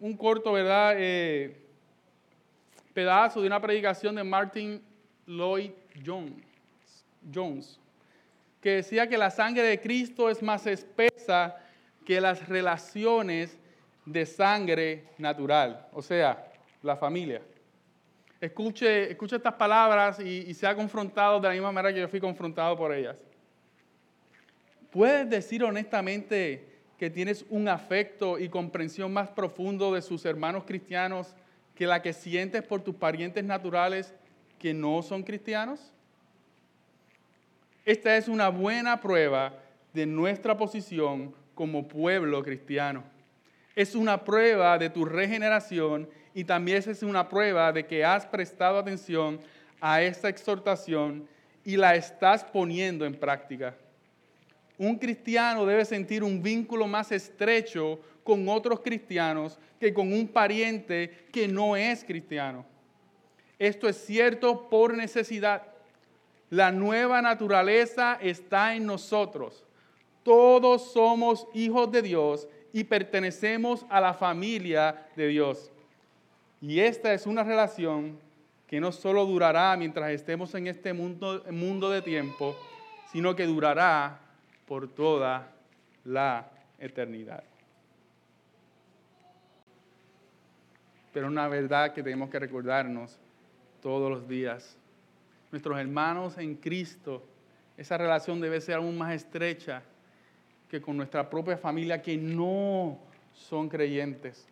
[0.00, 0.94] un corto, ¿verdad?
[0.96, 1.56] Eh,
[2.92, 4.82] pedazo de una predicación de Martin
[5.24, 5.70] Lloyd
[6.04, 6.42] Jones,
[7.32, 7.78] Jones,
[8.60, 11.56] que decía que la sangre de Cristo es más espesa
[12.08, 13.58] que las relaciones
[14.06, 16.50] de sangre natural, o sea,
[16.82, 17.42] la familia.
[18.40, 22.78] Escuche, estas palabras y, se ha confrontado de la misma manera que yo fui confrontado
[22.78, 23.22] por ellas.
[24.90, 31.34] ¿Puedes decir honestamente que tienes un afecto y comprensión más profundo de sus hermanos cristianos
[31.74, 34.14] que la que sientes por tus parientes naturales
[34.58, 35.92] que no son cristianos?
[37.84, 39.52] Esta es una buena prueba
[39.92, 43.02] de nuestra posición como pueblo cristiano.
[43.74, 48.78] Es una prueba de tu regeneración y también es una prueba de que has prestado
[48.78, 49.40] atención
[49.80, 51.28] a esta exhortación
[51.64, 53.74] y la estás poniendo en práctica.
[54.78, 61.26] Un cristiano debe sentir un vínculo más estrecho con otros cristianos que con un pariente
[61.32, 62.64] que no es cristiano.
[63.58, 65.64] Esto es cierto por necesidad.
[66.50, 69.64] La nueva naturaleza está en nosotros.
[70.22, 75.70] Todos somos hijos de Dios y pertenecemos a la familia de Dios.
[76.60, 78.18] Y esta es una relación
[78.66, 82.54] que no solo durará mientras estemos en este mundo, mundo de tiempo,
[83.10, 84.20] sino que durará
[84.66, 85.50] por toda
[86.04, 87.42] la eternidad.
[91.12, 93.18] Pero una verdad que tenemos que recordarnos
[93.80, 94.76] todos los días.
[95.50, 97.22] Nuestros hermanos en Cristo,
[97.76, 99.82] esa relación debe ser aún más estrecha
[100.70, 102.98] que con nuestra propia familia que no
[103.32, 104.46] son creyentes.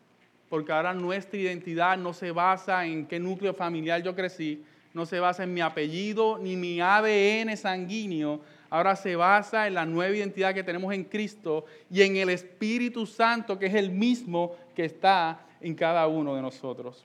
[0.49, 5.21] Porque ahora nuestra identidad no se basa en qué núcleo familiar yo crecí, no se
[5.21, 10.55] basa en mi apellido ni mi ADN sanguíneo, ahora se basa en la nueva identidad
[10.55, 15.41] que tenemos en Cristo y en el Espíritu Santo, que es el mismo que está
[15.61, 17.05] en cada uno de nosotros.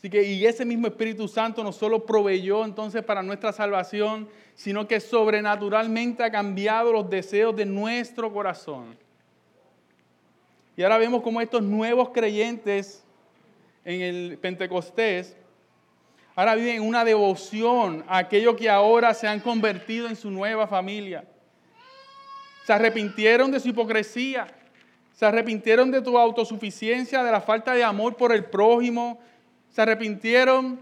[0.00, 4.88] Así que, y ese mismo Espíritu Santo no solo proveyó entonces para nuestra salvación, sino
[4.88, 8.96] que sobrenaturalmente ha cambiado los deseos de nuestro corazón.
[10.74, 13.04] Y ahora vemos cómo estos nuevos creyentes
[13.84, 15.36] en el Pentecostés
[16.34, 21.26] ahora viven una devoción a aquellos que ahora se han convertido en su nueva familia.
[22.64, 24.46] Se arrepintieron de su hipocresía,
[25.12, 29.20] se arrepintieron de tu autosuficiencia, de la falta de amor por el prójimo,
[29.70, 30.80] se arrepintieron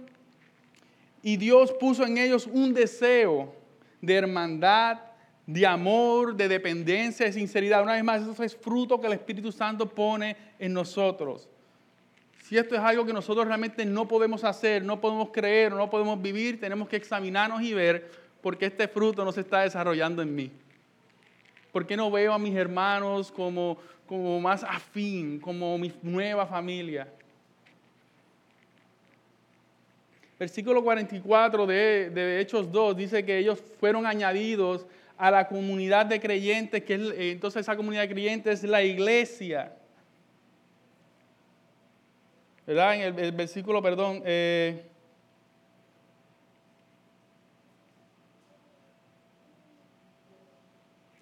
[1.23, 3.55] y Dios puso en ellos un deseo
[4.01, 4.99] de hermandad,
[5.47, 7.83] de amor, de dependencia, de sinceridad.
[7.83, 11.49] Una vez más, eso es fruto que el Espíritu Santo pone en nosotros.
[12.43, 16.21] Si esto es algo que nosotros realmente no podemos hacer, no podemos creer, no podemos
[16.21, 20.35] vivir, tenemos que examinarnos y ver por qué este fruto no se está desarrollando en
[20.35, 20.51] mí.
[21.73, 27.09] ¿Por qué no veo a mis hermanos como, como más afín, como mi nueva familia?
[30.39, 36.21] Versículo 44 de, de, Hechos 2 dice que ellos fueron añadidos a la comunidad de
[36.21, 39.75] creyentes, que eh, entonces esa comunidad de creyentes es la iglesia.
[42.65, 42.95] ¿Verdad?
[42.95, 44.23] En el, versículo, perdón.
[44.25, 44.85] Eh,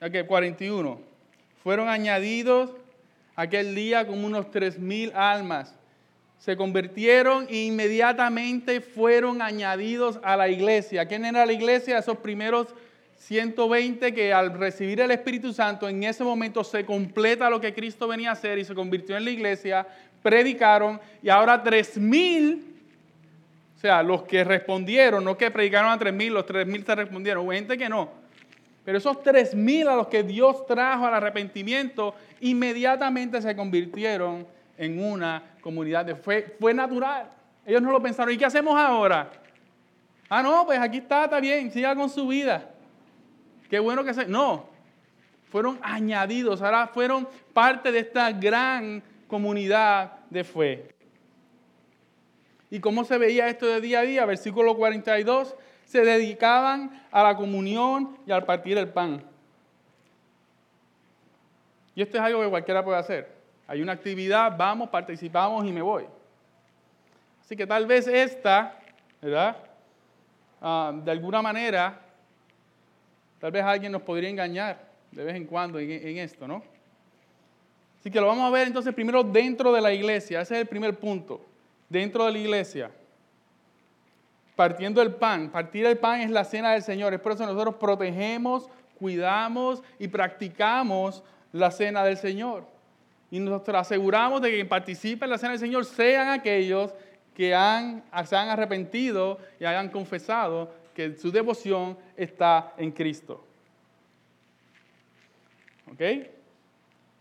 [0.03, 1.01] ok, 41.
[1.63, 2.71] Fueron añadidos
[3.35, 5.76] aquel día como unos tres mil almas
[6.39, 11.07] se convirtieron e inmediatamente fueron añadidos a la iglesia.
[11.07, 11.99] ¿Quién era la iglesia?
[11.99, 12.69] Esos primeros
[13.19, 18.07] 120 que al recibir el Espíritu Santo en ese momento se completa lo que Cristo
[18.07, 19.87] venía a hacer y se convirtió en la iglesia,
[20.23, 22.77] predicaron y ahora 3000
[23.77, 27.53] o sea, los que respondieron, no que predicaron a 3.000, los 3.000 se respondieron, hubo
[27.53, 28.11] gente que no.
[28.87, 34.47] Pero esos 3.000 a los que Dios trajo al arrepentimiento, inmediatamente se convirtieron
[34.77, 36.57] en una comunidad de fe.
[36.61, 37.31] Fue natural.
[37.65, 38.33] Ellos no lo pensaron.
[38.33, 39.31] ¿Y qué hacemos ahora?
[40.29, 42.71] Ah, no, pues aquí está, está bien, siga con su vida.
[43.71, 44.27] Qué bueno que se...
[44.27, 44.69] No,
[45.51, 50.89] fueron añadidos, ahora fueron parte de esta gran comunidad de fe.
[52.71, 54.25] ¿Y cómo se veía esto de día a día?
[54.27, 59.23] Versículo 42, se dedicaban a la comunión y al partir el pan.
[61.95, 63.36] Y esto es algo que cualquiera puede hacer.
[63.67, 66.05] Hay una actividad, vamos, participamos y me voy.
[67.41, 68.79] Así que tal vez esta,
[69.21, 69.57] ¿verdad?
[70.61, 72.01] Ah, de alguna manera,
[73.41, 76.63] tal vez alguien nos podría engañar de vez en cuando en, esto, ¿no?
[77.99, 80.41] Así que lo vamos a ver entonces primero dentro de la iglesia.
[80.41, 81.45] Ese es el primer punto.
[81.89, 82.91] Dentro de la iglesia.
[84.55, 85.51] Partiendo el pan.
[85.51, 87.15] Partir el pan es la cena del Señor.
[87.15, 92.76] Es por eso nosotros protegemos, cuidamos y practicamos la cena del Señor.
[93.31, 96.95] Y nosotros aseguramos de que quien participe en la cena del Señor sean aquellos
[97.35, 103.45] que han, se han arrepentido y hayan confesado que su devoción está en Cristo.
[105.93, 106.01] ¿Ok?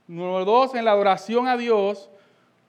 [0.07, 2.09] Número dos, en la adoración a Dios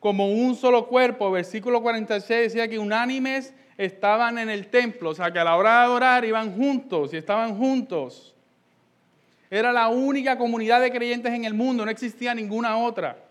[0.00, 1.30] como un solo cuerpo.
[1.30, 5.70] Versículo 46 decía que unánimes estaban en el templo, o sea que a la hora
[5.70, 8.34] de adorar iban juntos y estaban juntos.
[9.50, 13.25] Era la única comunidad de creyentes en el mundo, no existía ninguna otra.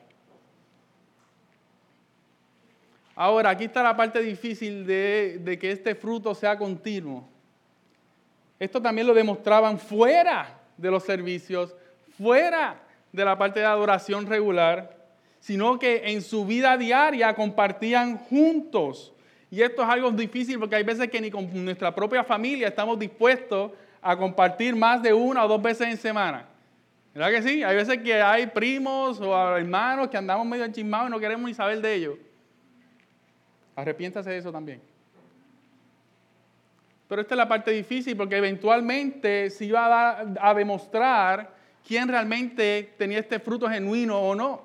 [3.15, 7.25] Ahora, aquí está la parte difícil de, que este fruto sea continuo.
[8.60, 11.73] Esto también lo demostraban fuera de los servicios,
[12.17, 12.82] fuera
[13.13, 14.97] de la parte de adoración regular,
[15.39, 19.13] sino que en su vida diaria compartían juntos
[19.51, 22.99] Y esto es algo difícil porque hay veces que ni con nuestra propia familia estamos
[22.99, 26.45] dispuestos a compartir más de una o dos veces en semana.
[27.13, 27.63] ¿Verdad que sí?
[27.63, 31.54] Hay veces que hay primos o hermanos que andamos medio enchismados y no queremos ni
[31.54, 32.15] saber de ellos.
[33.75, 34.81] Arrepiéntase de eso también.
[37.07, 41.53] Pero esta es la parte difícil porque eventualmente se iba a, demostrar
[41.88, 44.63] quién realmente tenía este fruto genuino o no.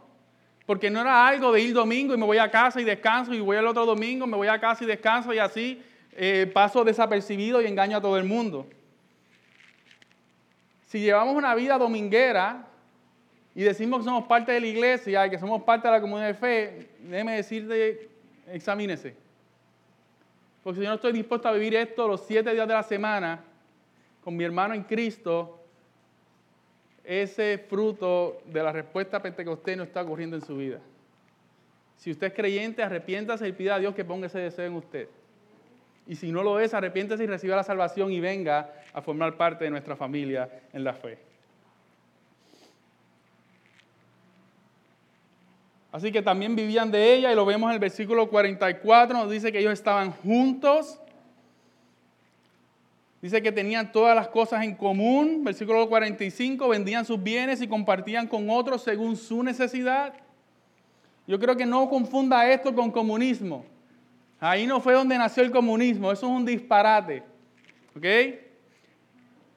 [0.65, 3.41] Porque no era algo de ir domingo y me voy a casa y descanso y
[3.41, 7.61] voy al otro domingo, me voy a casa y descanso y así eh, paso desapercibido
[7.61, 8.67] y engaño a todo el mundo.
[10.87, 12.67] Si llevamos una vida dominguera
[13.55, 16.29] y decimos que somos parte de la iglesia y que somos parte de la comunidad
[16.29, 18.10] de fe, déjeme decirte,
[18.53, 19.15] examínese.
[20.63, 23.45] Porque si yo no estoy dispuesto a vivir esto los siete días de la semana
[24.23, 25.59] con mi hermano en Cristo,
[27.05, 30.79] ese fruto de la respuesta pentecostés no está ocurriendo en su vida.
[31.97, 35.09] Si usted es creyente, arrepiéntase y pida a Dios que ponga ese deseo en usted.
[36.07, 39.65] Y si no lo es, arrepiéntase y reciba la salvación y venga a formar parte
[39.65, 41.19] de nuestra familia en la fe.
[45.93, 49.51] Así que también vivían de ella y lo vemos en el versículo 44, nos dice
[49.51, 51.01] que ellos estaban juntos.
[53.21, 55.45] Dice que tenían todas las cosas en común.
[55.45, 60.15] Versículo 45, vendían sus bienes y compartían con otros según su necesidad.
[61.27, 63.65] Yo creo que no confunda esto con comunismo.
[64.39, 67.23] Ahí no fue donde nació el comunismo, eso es un disparate.
[67.95, 68.07] ¿Ok?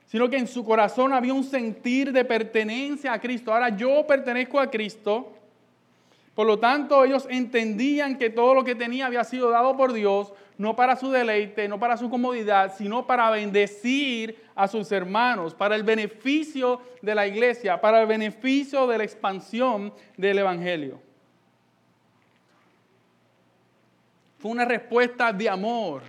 [0.08, 3.54] Sino que en su corazón había un sentir de pertenencia a Cristo.
[3.54, 5.33] Ahora yo pertenezco a Cristo
[6.36, 10.34] por lo tanto, ellos entendían que todo lo que tenía había sido dado por Dios,
[10.58, 15.76] no para su deleite, no para su comodidad, sino para bendecir a sus hermanos, para
[15.76, 21.00] el beneficio de la iglesia, para el beneficio de la expansión del Evangelio.
[24.40, 26.02] Fue una respuesta de amor,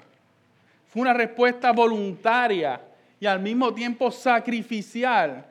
[0.89, 2.81] fue una respuesta voluntaria
[3.21, 5.45] y al mismo tiempo sacrificial,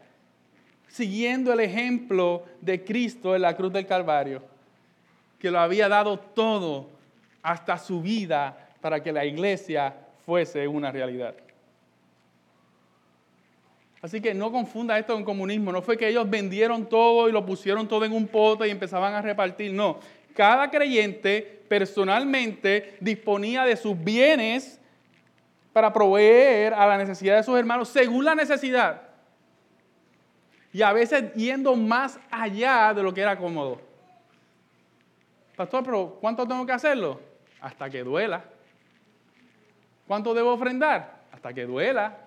[0.87, 4.52] siguiendo el ejemplo de Cristo en la cruz del Calvario
[5.43, 6.89] que lo había dado todo
[7.41, 9.93] hasta su vida para que la iglesia
[10.25, 11.35] fuese una realidad.
[14.01, 15.73] Así que no confunda esto con comunismo.
[15.73, 19.15] No fue que ellos vendieron todo y lo pusieron todo en un pote y empezaban
[19.15, 19.73] a repartir.
[19.73, 19.99] No.
[20.33, 24.79] Cada creyente personalmente disponía de sus bienes
[25.73, 29.01] para proveer a la necesidad de sus hermanos según la necesidad.
[30.71, 33.92] Y a veces yendo más allá de lo que era cómodo.
[35.55, 37.19] Pastor, pero ¿cuánto tengo que hacerlo?
[37.61, 38.43] Hasta que duela.
[40.07, 41.23] ¿Cuánto debo ofrendar?
[41.31, 42.17] Hasta que duela.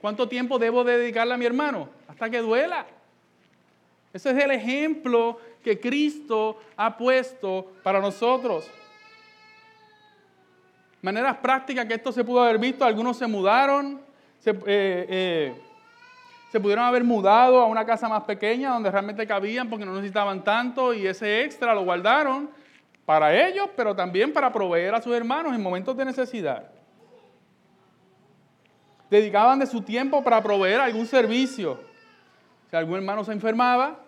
[0.00, 1.88] ¿Cuánto tiempo debo dedicarle a mi hermano?
[2.06, 2.86] Hasta que duela.
[4.12, 8.70] Ese es el ejemplo que Cristo ha puesto para nosotros.
[11.00, 12.84] Maneras prácticas que esto se pudo haber visto.
[12.84, 14.00] Algunos se mudaron,
[14.44, 15.54] eh, eh,
[16.54, 20.44] se pudieron haber mudado a una casa más pequeña donde realmente cabían porque no necesitaban
[20.44, 22.48] tanto y ese extra lo guardaron
[23.04, 26.70] para ellos, pero también para proveer a sus hermanos en momentos de necesidad.
[29.10, 31.80] Dedicaban de su tiempo para proveer algún servicio.
[32.70, 33.98] Si algún hermano se enfermaba,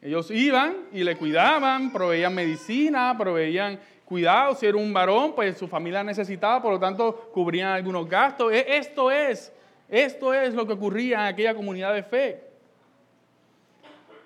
[0.00, 4.54] ellos iban y le cuidaban, proveían medicina, proveían cuidado.
[4.54, 8.52] Si era un varón, pues su familia necesitaba, por lo tanto cubrían algunos gastos.
[8.52, 9.52] E, esto es
[9.88, 12.40] esto es lo que ocurría en aquella comunidad de fe.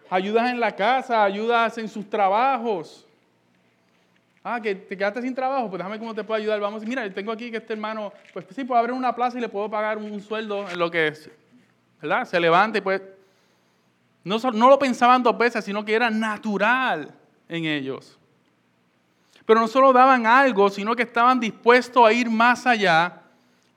[0.09, 3.07] Ayudas en la casa, ayudas en sus trabajos.
[4.43, 6.59] Ah, que te quedaste sin trabajo, pues déjame cómo te puedo ayudar.
[6.61, 9.51] Vamos, mira, tengo aquí que este hermano, pues sí, puedo abrir una plaza y le
[9.51, 11.31] puedo pagar un sueldo en lo que es,
[12.01, 12.25] ¿verdad?
[12.25, 13.03] Se levanta y pues,
[14.25, 17.13] no, no lo pensaban dos veces, sino que era natural
[17.49, 18.19] en ellos.
[19.45, 23.20] Pero no solo daban algo, sino que estaban dispuestos a ir más allá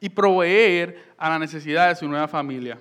[0.04, 2.78] y proveer a la necesidad de su nueva familia.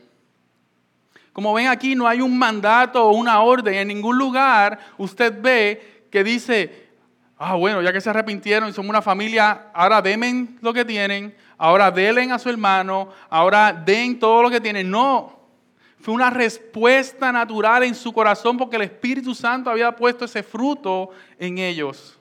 [1.33, 3.75] Como ven aquí, no hay un mandato o una orden.
[3.75, 6.89] En ningún lugar usted ve que dice,
[7.39, 11.33] ah, bueno, ya que se arrepintieron y son una familia, ahora demen lo que tienen,
[11.57, 14.91] ahora denle a su hermano, ahora den todo lo que tienen.
[14.91, 15.39] No,
[16.01, 21.11] fue una respuesta natural en su corazón porque el Espíritu Santo había puesto ese fruto
[21.39, 22.19] en ellos.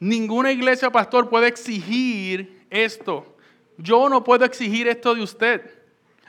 [0.00, 3.36] Ninguna iglesia, pastor, puede exigir esto.
[3.76, 5.78] Yo no puedo exigir esto de usted.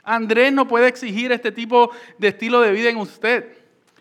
[0.02, 3.56] Andrés no puede exigir este tipo de estilo de vida en usted,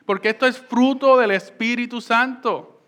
[0.06, 2.82] porque esto es fruto del Espíritu Santo.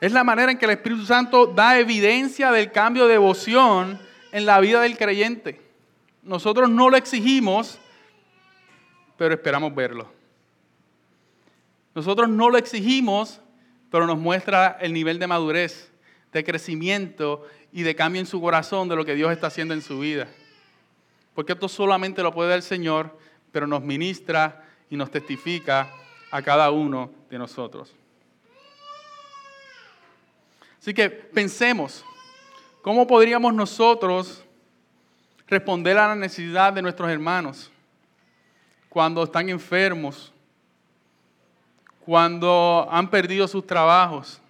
[0.00, 4.00] Es la manera en que el Espíritu Santo da evidencia del cambio de devoción
[4.32, 5.60] en la vida del creyente.
[6.22, 7.78] Nosotros no lo exigimos,
[9.16, 10.08] pero esperamos verlo.
[11.94, 13.40] Nosotros no lo exigimos,
[13.90, 15.90] pero nos muestra el nivel de madurez,
[16.32, 19.82] de crecimiento y de cambio en su corazón de lo que Dios está haciendo en
[19.82, 20.28] su vida.
[21.34, 23.18] Porque esto solamente lo puede dar el Señor,
[23.52, 25.90] pero nos ministra y nos testifica
[26.30, 27.94] a cada uno de nosotros.
[30.80, 32.04] Así que pensemos,
[32.82, 34.44] ¿cómo podríamos nosotros
[35.46, 37.70] responder a la necesidad de nuestros hermanos
[38.88, 40.32] cuando están enfermos,
[42.08, 44.40] cuando han perdido sus trabajos?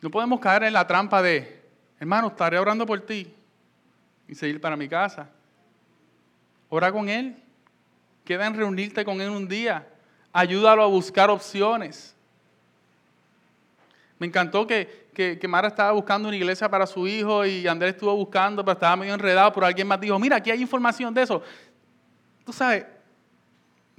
[0.00, 1.60] No podemos caer en la trampa de,
[1.98, 3.30] hermano, estaré orando por ti
[4.26, 5.28] y seguir para mi casa.
[6.70, 7.36] Ora con él.
[8.24, 9.86] Queda en reunirte con él un día.
[10.32, 12.16] Ayúdalo a buscar opciones.
[14.18, 18.16] Me encantó que, que, Mara estaba buscando una iglesia para su hijo y Andrés estuvo
[18.16, 21.42] buscando, pero estaba medio enredado, pero alguien más dijo, mira, aquí hay información de eso.
[22.42, 22.86] Tú sabes,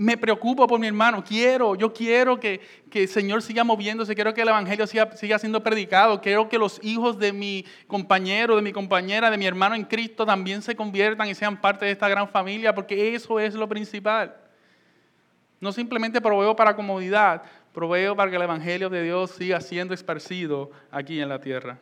[0.02, 4.34] me preocupo por mi hermano, quiero, yo quiero que, que el Señor siga moviéndose, quiero
[4.34, 8.64] que el Evangelio siga, siga, siendo predicado, quiero que los hijos de mi compañero, de
[8.64, 12.10] mi compañera, de mi hermano en Cristo también se conviertan y sean parte de esta
[12.10, 14.36] gran familia, porque eso es lo principal.
[15.60, 20.72] No simplemente proveo para comodidad, proveo para que el Evangelio de Dios siga siendo esparcido
[20.89, 21.78] aquí en la tierra.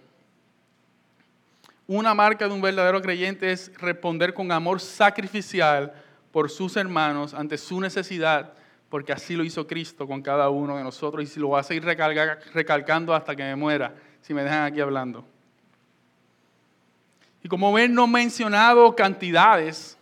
[1.87, 5.93] Una marca de un verdadero creyente es responder con amor sacrificial
[6.31, 8.53] por sus hermanos ante su necesidad,
[8.89, 11.63] porque así lo hizo Cristo con cada uno de nosotros y si lo va a
[11.63, 15.25] seguir recalcando hasta que me muera, si me dejan aquí hablando.
[17.43, 19.97] Y como ven, no he mencionado cantidades,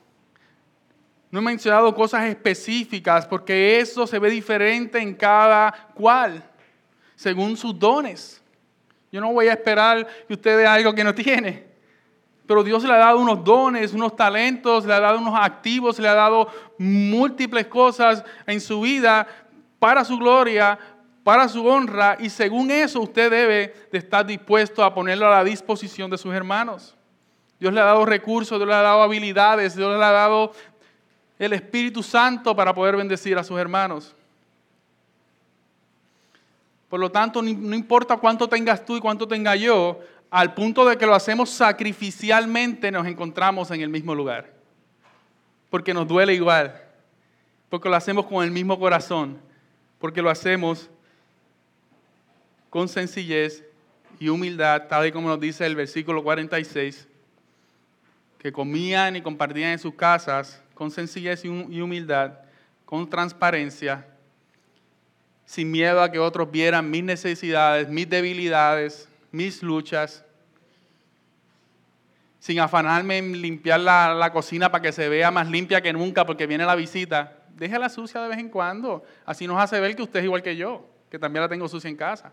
[1.29, 6.43] no he mencionado cosas específicas porque eso se ve diferente en cada cual,
[7.15, 8.41] según sus dones.
[9.11, 11.66] Yo no voy a esperar que usted vea algo que no tiene.
[12.47, 16.07] Pero Dios le ha dado unos dones, unos talentos, le ha dado unos activos, le
[16.07, 19.27] ha dado múltiples cosas en su vida
[19.79, 20.79] para su gloria,
[21.25, 22.15] para su honra.
[22.19, 26.33] Y según eso usted debe de estar dispuesto a ponerlo a la disposición de sus
[26.33, 26.95] hermanos.
[27.59, 30.53] Dios le ha dado recursos, Dios le ha dado habilidades, Dios le ha dado
[31.37, 34.15] el Espíritu Santo para poder bendecir a sus hermanos.
[36.87, 40.97] Por lo tanto, no importa cuánto tengas tú y cuánto tenga yo, al punto de
[40.97, 44.53] que lo hacemos sacrificialmente, nos encontramos en el mismo lugar.
[45.69, 46.81] Porque nos duele igual,
[47.69, 49.39] porque lo hacemos con el mismo corazón,
[49.99, 50.89] porque lo hacemos
[52.69, 53.63] con sencillez
[54.19, 57.07] y humildad, tal y como nos dice el versículo 46,
[58.39, 62.33] que comían y compartían en sus casas con sencillez y humildad,
[62.85, 64.05] con transparencia,
[65.45, 70.23] sin miedo a que otros vieran mis necesidades, mis debilidades, mis luchas,
[72.39, 76.47] sin afanarme en limpiar la, cocina para que se vea más limpia que nunca porque
[76.47, 77.33] viene la visita.
[77.55, 79.03] Déjela sucia de vez en cuando.
[79.25, 81.89] Así nos hace ver que usted es igual que yo, que también la tengo sucia
[81.89, 82.31] en casa.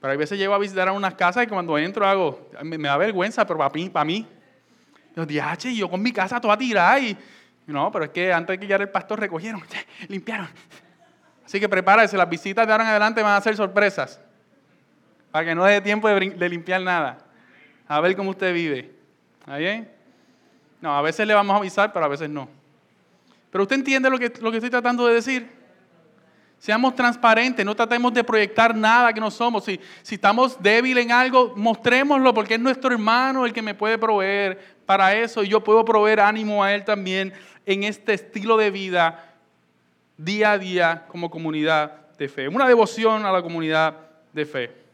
[0.00, 2.96] Pero a veces llego a visitar a unas casas y cuando entro hago, me, da
[2.96, 4.26] vergüenza, pero para mí, para mí
[5.14, 7.16] los diaches, y yo con mi casa toda tirada y...
[7.66, 9.60] No, pero es que antes de que llegara el pastor recogieron,
[10.08, 10.48] limpiaron.
[11.44, 14.20] Así que prepárese, las visitas de ahora en adelante van a ser sorpresas.
[15.36, 17.18] Para que no dé tiempo de, limpiar nada.
[17.86, 18.90] A ver cómo usted vive.
[19.46, 19.86] ¿Está?
[20.80, 22.48] No, a veces le vamos a avisar, pero a veces no.
[23.50, 25.46] Pero usted entiende lo que, lo que estoy tratando de decir.
[26.56, 29.66] Seamos transparentes, no tratemos de proyectar nada que no somos.
[29.66, 33.98] Si, si estamos débiles en algo, mostrémoslo porque es nuestro hermano el que me puede
[33.98, 37.34] proveer para eso y yo puedo proveer ánimo a Él también
[37.66, 39.34] en este estilo de vida
[40.16, 42.48] día a día como comunidad de fe.
[42.48, 43.96] Una devoción a la comunidad
[44.32, 44.85] de fe.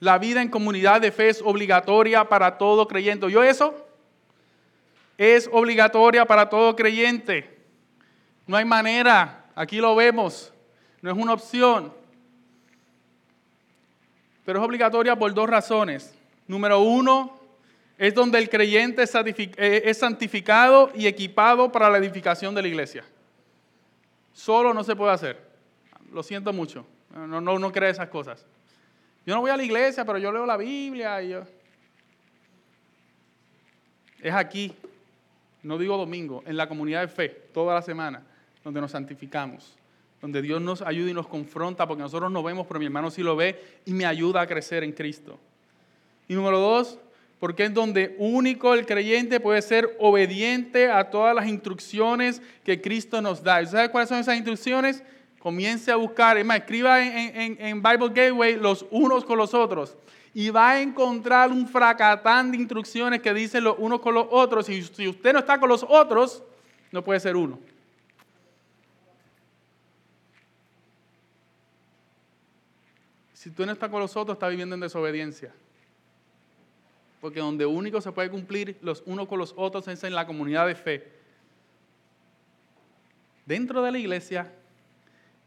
[0.00, 3.30] La vida en comunidad de fe es obligatoria para todo creyente.
[3.30, 3.74] ¿Yo eso?
[5.16, 7.58] Es obligatoria para todo creyente.
[8.46, 9.46] No hay manera.
[9.54, 10.52] Aquí lo vemos.
[11.02, 11.92] No es una opción.
[14.44, 16.14] Pero es obligatoria por dos razones.
[16.46, 17.38] Número uno,
[17.98, 23.04] es donde el creyente eh, es santificado y equipado para la edificación de la iglesia.
[24.32, 25.48] Solo no se puede hacer.
[26.12, 26.86] Lo siento mucho.
[27.12, 28.46] No, no, no esas cosas.
[29.28, 31.42] Yo no voy a la iglesia, pero yo leo la Biblia y yo...
[34.22, 34.72] Es aquí,
[35.62, 38.22] no digo domingo, en la comunidad de fe, toda la semana,
[38.64, 39.76] donde nos santificamos,
[40.22, 43.22] donde Dios nos ayuda y nos confronta, porque nosotros no vemos, pero mi hermano sí
[43.22, 45.38] lo ve y me ayuda a crecer en Cristo.
[46.26, 46.98] Y número dos,
[47.38, 53.20] porque es donde único el creyente puede ser obediente a todas las instrucciones que Cristo
[53.20, 53.60] nos da.
[53.60, 55.04] ¿Y sabe cuáles son esas instrucciones?
[55.48, 59.96] Comience a buscar, es más, escriba en, Bible Gateway los unos con los otros
[60.34, 64.68] y va a encontrar un fracatán de instrucciones que dicen los unos con los otros.
[64.68, 66.42] Y si usted no está con los otros,
[66.92, 67.58] no puede ser uno.
[73.32, 75.54] Si tú no estás con los otros, estás viviendo en desobediencia.
[77.22, 80.66] Porque donde único se puede cumplir los unos con los otros es en la comunidad
[80.66, 81.10] de fe.
[83.46, 84.52] Dentro de la iglesia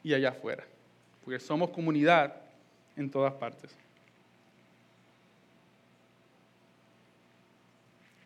[0.03, 0.63] y allá afuera.
[1.23, 2.35] Porque somos comunidad
[2.95, 3.75] en todas partes.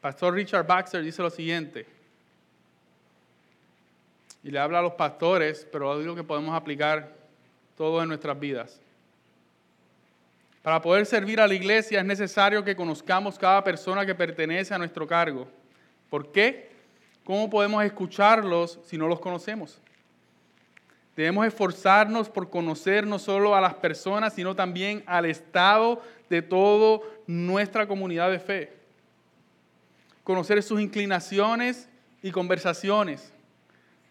[0.01, 1.87] Pastor Richard Baxter dice lo siguiente.
[4.43, 7.11] Y le habla a los pastores, pero algo que podemos aplicar
[7.75, 8.79] todo en nuestras vidas.
[10.61, 14.77] Para poder servir a la iglesia es necesario que conozcamos cada persona que pertenece a
[14.77, 15.47] nuestro cargo.
[16.09, 16.69] ¿Por qué?
[17.23, 19.81] ¿Cómo podemos escucharlos si no los conocemos?
[21.15, 27.05] Debemos esforzarnos por conocer no solo a las personas, sino también al estado de toda
[27.25, 28.73] nuestra comunidad de fe.
[30.23, 31.87] Conocer sus inclinaciones
[32.21, 33.31] y conversaciones.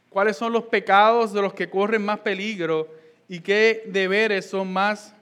[0.08, 2.88] Cuáles son los pecados de los que corren más peligro
[3.28, 5.14] y qué deberes son más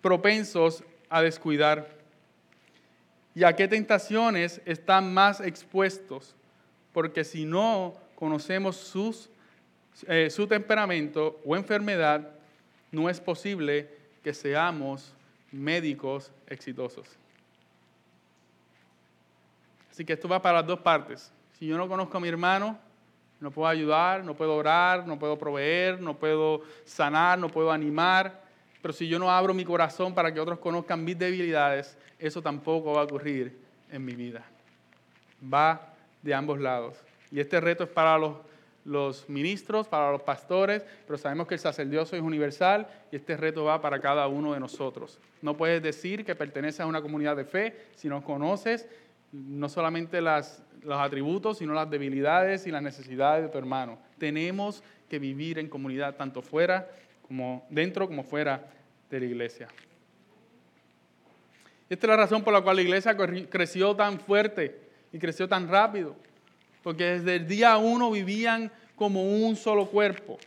[0.00, 1.88] propensos a descuidar?
[3.34, 6.34] ¿Y a qué tentaciones están más expuestos?
[6.92, 9.30] Porque si no conocemos sus,
[10.06, 12.30] eh, su temperamento o enfermedad,
[12.90, 13.88] no es posible
[14.22, 15.14] que seamos
[15.50, 17.06] médicos exitosos.
[19.90, 21.32] Así que esto va para las dos partes.
[21.58, 22.78] Si yo no conozco a mi hermano,
[23.40, 28.40] no puedo ayudar, no puedo orar, no puedo proveer, no puedo sanar, no puedo animar.
[28.80, 32.94] Pero si yo no abro mi corazón para que otros conozcan mis debilidades, eso tampoco
[32.94, 33.58] va a ocurrir
[33.90, 34.44] en mi vida.
[35.52, 36.96] Va de ambos lados.
[37.30, 38.36] Y este reto es para los,
[38.84, 43.64] los ministros, para los pastores, pero sabemos que el sacerdocio es universal y este reto
[43.64, 45.18] va para cada uno de nosotros.
[45.40, 48.88] No puedes decir que perteneces a una comunidad de fe si no conoces
[49.32, 53.98] no solamente las, los atributos, sino las debilidades y las necesidades de tu hermano.
[54.18, 56.90] Tenemos que vivir en comunidad tanto fuera
[57.26, 58.68] como dentro como fuera
[59.10, 59.68] de la iglesia.
[61.88, 64.80] Esta es la razón por la cual la iglesia creció tan fuerte
[65.12, 66.16] y creció tan rápido.
[66.82, 70.38] Porque desde el día uno vivían como un solo cuerpo.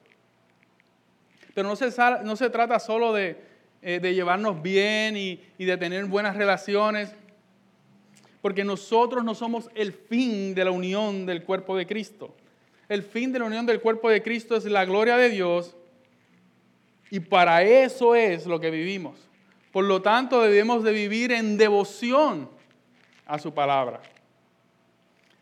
[1.53, 1.89] Pero no se,
[2.23, 3.37] no se trata solo de,
[3.81, 7.15] eh, llevarnos bien y, y de tener buenas relaciones.
[8.41, 12.35] Porque nosotros no somos el fin de la unión del cuerpo de Cristo.
[12.87, 15.75] El fin de la unión del cuerpo de Cristo es la gloria de Dios
[17.09, 19.15] y para eso es lo que vivimos.
[19.71, 22.49] Por lo tanto, debemos de vivir en devoción
[23.25, 24.01] a su palabra.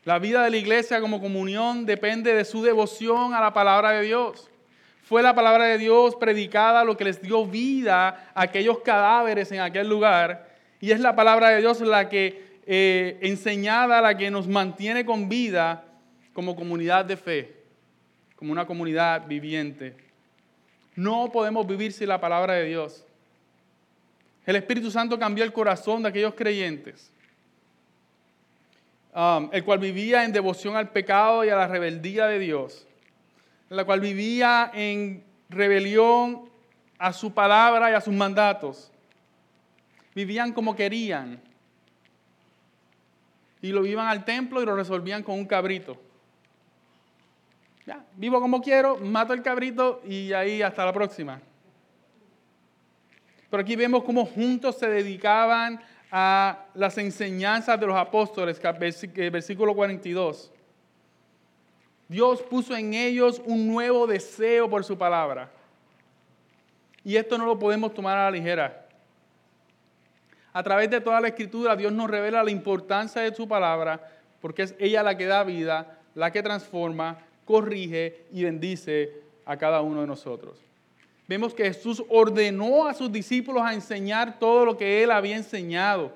[0.05, 4.01] La vida de la iglesia como comunión depende de su devoción a la palabra de
[4.03, 4.49] Dios.
[5.03, 9.61] Fue la palabra de Dios predicada lo que les dio vida a aquellos cadáveres en
[9.61, 10.49] aquel lugar.
[10.81, 15.29] Y es la palabra de Dios la que eh, enseñada, la que nos mantiene con
[15.29, 15.85] vida
[16.33, 17.53] como comunidad de fe,
[18.35, 19.95] como una comunidad viviente.
[20.95, 23.05] No podemos vivir sin la palabra de Dios.
[24.45, 27.11] El Espíritu Santo cambió el corazón de aquellos creyentes,
[29.15, 32.87] um, el cual vivía en devoción al pecado y a la rebeldía de Dios,
[33.69, 36.49] el cual vivía en rebelión
[36.97, 38.91] a su palabra y a sus mandatos.
[40.15, 41.41] Vivían como querían.
[43.61, 45.97] Y lo iban al templo y lo resolvían con un cabrito.
[47.85, 51.41] Ya, vivo como quiero, mato el cabrito y ahí hasta la próxima.
[53.49, 55.81] Pero aquí vemos cómo juntos se dedicaban
[56.15, 58.61] a las enseñanzas de los apóstoles,
[59.31, 60.51] versículo 42.
[62.07, 65.49] Dios puso en ellos un nuevo deseo por su palabra.
[67.03, 68.85] Y esto no lo podemos tomar a la ligera.
[70.53, 73.99] A través de toda la escritura, Dios nos revela la importancia de su palabra,
[74.39, 79.81] porque es ella la que da vida, la que transforma, corrige y bendice a cada
[79.81, 80.59] uno de nosotros.
[81.27, 86.11] Vemos que Jesús ordenó a sus discípulos a enseñar todo lo que él había enseñado.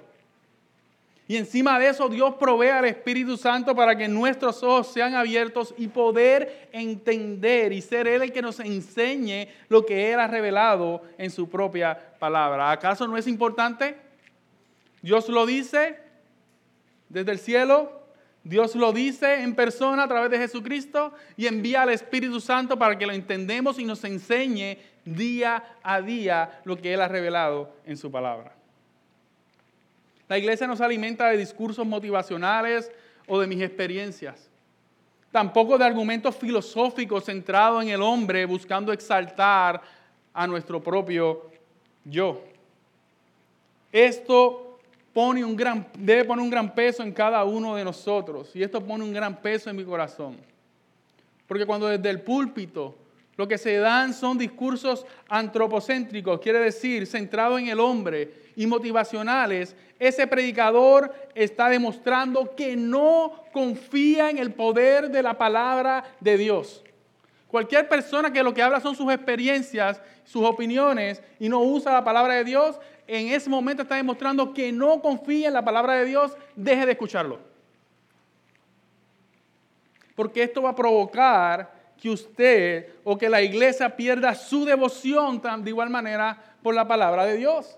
[1.30, 5.74] Y encima de eso Dios provee al Espíritu Santo para que nuestros ojos sean abiertos
[5.78, 11.02] y poder entender y ser Él el que nos enseñe lo que Él ha revelado
[11.18, 12.72] en su propia palabra.
[12.72, 13.98] ¿Acaso no es importante?
[15.02, 16.00] Dios lo dice
[17.10, 17.97] desde el cielo,
[18.48, 22.98] Dios lo dice en persona a través de Jesucristo y envía al Espíritu Santo para
[22.98, 27.98] que lo entendemos y nos enseñe día a día lo que Él ha revelado en
[27.98, 28.54] su palabra.
[30.30, 32.90] La iglesia no se alimenta de discursos motivacionales
[33.28, 34.50] o de mis experiencias.
[35.30, 39.82] Tampoco de argumentos filosóficos centrados en el hombre buscando exaltar
[40.34, 41.52] a nuestro propio
[42.06, 42.42] yo.
[43.92, 44.67] Esto
[45.18, 48.56] pone un gran, debe poner un gran peso en cada uno de nosotros.
[48.56, 50.38] Y esto pone un gran peso en mi corazón.
[51.48, 52.94] Porque cuando desde el púlpito
[53.36, 59.76] Lo que se dan son discursos antropocéntricos, quiere decir, centrados en el hombre y motivacionales.
[59.98, 66.84] Ese predicador está demostrando que no confía en el poder de la palabra de Dios.
[67.48, 72.04] Cualquier persona que lo que habla son sus experiencias, sus opiniones y no usa la
[72.04, 76.06] palabra de Dios, en ese momento está demostrando que no confía en la palabra de
[76.06, 77.40] Dios, deje de escucharlo.
[80.14, 85.70] Porque esto va a provocar que usted o que la iglesia pierda su devoción de
[85.70, 87.78] igual manera por la palabra de Dios.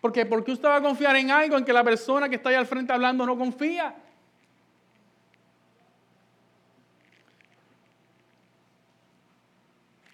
[0.00, 2.54] Porque porque usted va a confiar en algo en que la persona que está ahí
[2.54, 3.94] al frente hablando no confía.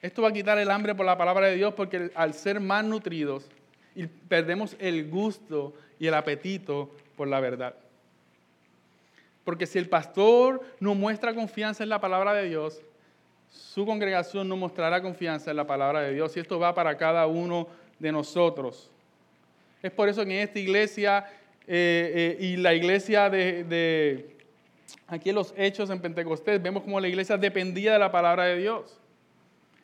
[0.02, 2.84] Esto va a quitar el hambre por la palabra de Dios porque al ser más
[2.84, 3.48] nutridos
[3.96, 7.74] y perdemos el gusto y el apetito por la verdad.
[9.44, 12.80] Porque si el pastor no muestra confianza en la palabra de Dios,
[13.50, 16.36] su congregación no mostrará confianza en la palabra de Dios.
[16.36, 17.66] Y esto va para cada uno
[17.98, 18.90] de nosotros.
[19.82, 21.24] Es por eso que en esta iglesia
[21.66, 24.36] eh, eh, y la iglesia de, de,
[25.06, 28.58] aquí en los Hechos en Pentecostés, vemos como la iglesia dependía de la palabra de
[28.58, 29.00] Dios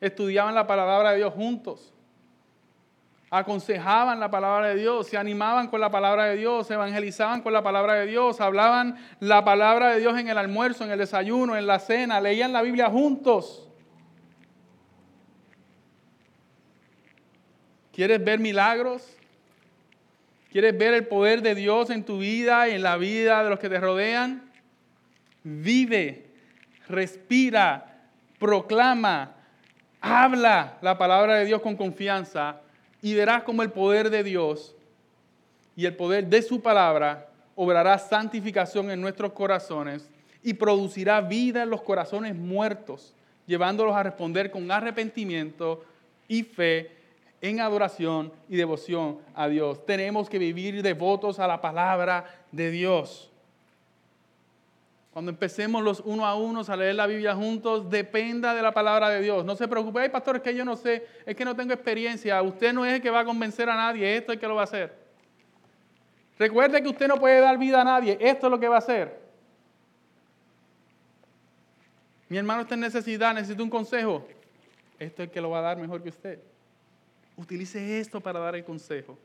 [0.03, 1.93] estudiaban la palabra de Dios juntos,
[3.35, 7.63] aconsejaban la palabra de Dios, se animaban con la palabra de Dios, evangelizaban con la
[7.63, 11.67] palabra de Dios, hablaban la palabra de Dios en el almuerzo, en el desayuno, en
[11.67, 13.67] la cena, leían la Biblia juntos.
[17.91, 19.17] ¿Quieres ver milagros?
[20.51, 23.59] ¿Quieres ver el poder de Dios en tu vida y en la vida de los
[23.59, 24.53] que te rodean?
[25.43, 26.27] Vive,
[26.87, 27.99] respira,
[28.39, 29.37] proclama,
[30.03, 32.61] Habla la palabra de Dios con confianza
[33.03, 34.75] y verás como el poder de Dios
[35.77, 40.09] y el poder de su palabra obrará santificación en nuestros corazones
[40.43, 43.15] y producirá vida en los corazones muertos,
[43.47, 45.85] llevándolos a responder con arrepentimiento
[46.29, 46.93] y fe
[47.41, 49.85] en adoración y devoción a Dios.
[49.85, 53.32] Tenemos que vivir devotos a la palabra de Dios.
[55.13, 59.11] Cuando empecemos los uno a uno a leer la Biblia juntos, dependa de la palabra
[59.11, 59.45] de Dios.
[59.45, 62.41] No se preocupe, ay pastor, es que yo no sé, es que no tengo experiencia.
[62.41, 64.55] Usted no es el que va a convencer a nadie, esto es el que lo
[64.55, 64.95] va a hacer.
[66.39, 68.79] Recuerde que usted no puede dar vida a nadie, esto es lo que va a
[68.79, 69.21] hacer.
[72.31, 74.27] Mi hermano está en necesidad, necesita un consejo.
[74.99, 76.41] Esto es el que lo va a dar mejor que usted.
[77.37, 79.19] Utilice esto para dar el consejo.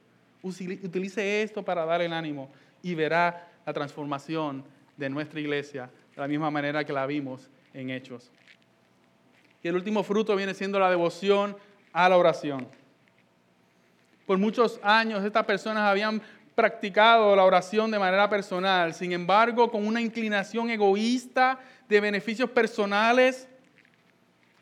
[0.44, 2.50] Utilice esto para dar el ánimo
[2.84, 4.66] y verá la transformación
[4.98, 8.32] de nuestra iglesia, de la misma manera que la vimos en Hechos.
[9.64, 11.56] Y el último fruto viene siendo la devoción
[11.94, 12.68] a la oración.
[14.26, 16.22] Por muchos años estas personas habían
[16.54, 23.48] practicado la oración de manera personal, sin embargo, con una inclinación egoísta de beneficios personales,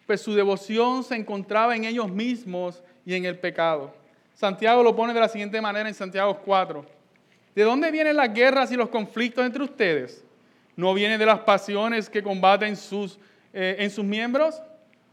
[0.06, 3.96] pues su devoción se encontraba en ellos mismos y en el pecado.
[4.34, 6.95] Santiago lo pone de la siguiente manera en Santiago 4.
[7.56, 10.26] ¿De dónde vienen las guerras y los conflictos entre ustedes?
[10.76, 13.18] ¿No viene de las pasiones que combaten sus,
[13.54, 14.62] eh, en sus miembros?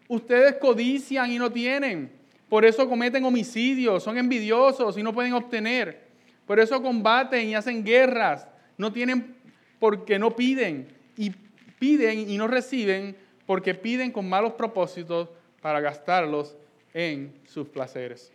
[0.09, 2.11] Ustedes codician y no tienen.
[2.49, 6.03] Por eso cometen homicidios, son envidiosos y no pueden obtener.
[6.45, 8.49] Por eso combaten y hacen guerras.
[8.77, 9.37] No tienen
[9.79, 10.89] porque no piden.
[11.17, 11.31] Y
[11.79, 13.17] piden y no reciben
[13.47, 15.29] porque piden con malos propósitos
[15.61, 16.57] para gastarlos
[16.93, 18.33] en sus placeres.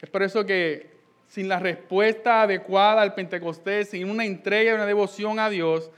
[0.00, 0.95] Es por eso que
[1.28, 5.90] sin la respuesta adecuada al Pentecostés, sin una entrega y una devoción a Dios,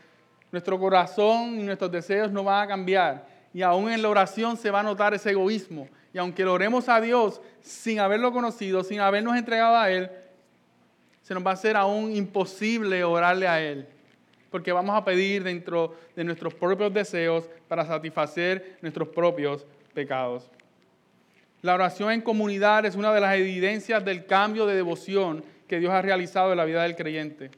[0.50, 3.26] nuestro corazón y nuestros deseos no van a cambiar.
[3.52, 5.88] Y aún en la oración se va a notar ese egoísmo.
[6.12, 10.10] Y aunque lo oremos a Dios sin haberlo conocido, sin habernos entregado a Él,
[11.22, 13.86] se nos va a hacer aún imposible orarle a Él.
[14.50, 20.50] Porque vamos a pedir dentro de nuestros propios deseos para satisfacer nuestros propios pecados.
[21.62, 25.92] La oración en comunidad es una de las evidencias del cambio de devoción que Dios
[25.92, 27.50] ha realizado en la vida del creyente.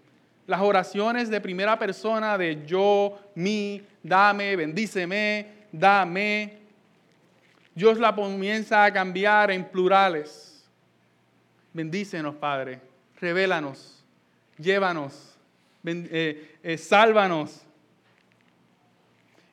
[0.47, 6.61] Las oraciones de primera persona de yo, mi, dame, bendíceme, dame,
[7.75, 10.69] Dios la comienza a cambiar en plurales.
[11.73, 12.81] Bendícenos, Padre,
[13.21, 14.05] revélanos,
[14.59, 15.39] llévanos,
[15.85, 17.63] eh, eh, sálvanos.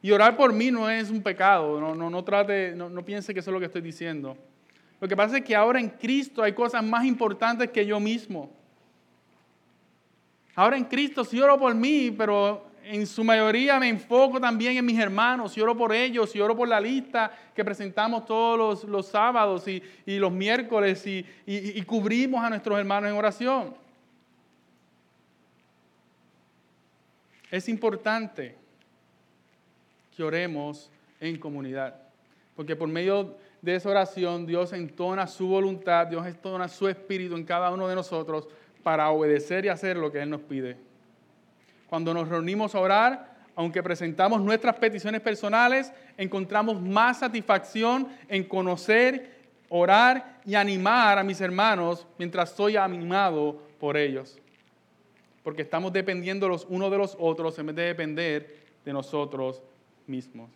[0.07, 3.33] Y orar por mí no es un pecado, no, no, no trate, no, no piense
[3.33, 4.37] que eso es lo que estoy diciendo.
[5.01, 8.49] Lo que pasa es que ahora en Cristo hay cosas más importantes que yo mismo.
[10.55, 14.85] Ahora en Cristo sí oro por mí, pero en su mayoría me enfoco también en
[14.85, 19.07] mis hermanos, y oro por ellos, y oro por la lista que presentamos todos los,
[19.07, 23.75] sábados y, los miércoles y, y cubrimos a nuestros hermanos en oración.
[27.51, 28.66] Es importante
[30.17, 30.89] que oremos
[31.19, 31.95] en comunidad.
[32.55, 37.43] porque por medio de esa oración Dios entona su voluntad, Dios entona su espíritu en
[37.43, 38.47] cada uno de nosotros
[38.81, 40.75] para obedecer y hacer lo que Él nos pide.
[41.87, 49.35] Cuando nos reunimos a orar, aunque presentamos nuestras peticiones personales, encontramos más satisfacción en conocer,
[49.69, 54.39] orar y animar a mis hermanos mientras soy animado por ellos.
[55.43, 59.61] Porque estamos dependiendo los unos de los otros en vez de depender de nosotros
[60.07, 60.49] mismos.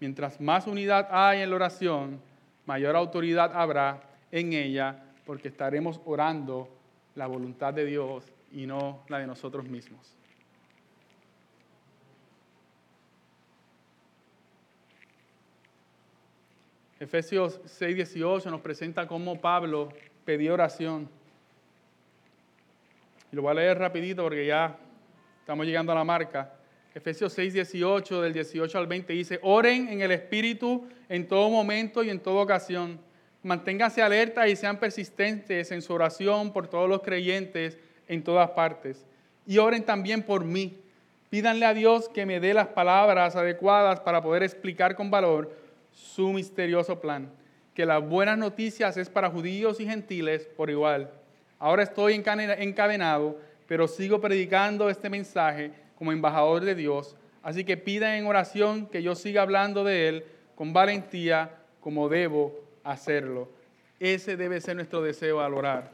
[0.00, 2.20] Mientras más unidad hay en la oración,
[2.66, 6.68] mayor autoridad habrá en ella, porque estaremos orando
[7.14, 10.16] la voluntad de Dios y no la de nosotros mismos.
[16.98, 19.90] Efesios 6:18 nos presenta cómo Pablo
[20.24, 21.08] pidió oración.
[23.30, 24.78] Y lo voy a leer rapidito porque ya
[25.40, 26.54] estamos llegando a la marca.
[26.96, 32.08] Efesios 6:18 del 18 al 20 dice, oren en el Espíritu en todo momento y
[32.08, 32.98] en toda ocasión.
[33.42, 37.76] Manténganse alerta y sean persistentes en su oración por todos los creyentes
[38.08, 39.04] en todas partes.
[39.46, 40.80] Y oren también por mí.
[41.28, 45.54] Pídanle a Dios que me dé las palabras adecuadas para poder explicar con valor
[45.92, 47.30] su misterioso plan,
[47.74, 51.10] que las buenas noticias es para judíos y gentiles por igual.
[51.58, 58.14] Ahora estoy encadenado, pero sigo predicando este mensaje como embajador de Dios, así que pidan
[58.14, 60.24] en oración que yo siga hablando de Él
[60.54, 63.48] con valentía como debo hacerlo.
[63.98, 65.90] Ese debe ser nuestro deseo al orar.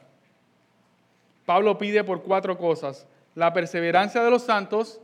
[1.46, 3.06] Pablo pide por cuatro cosas.
[3.34, 5.00] La perseverancia de los santos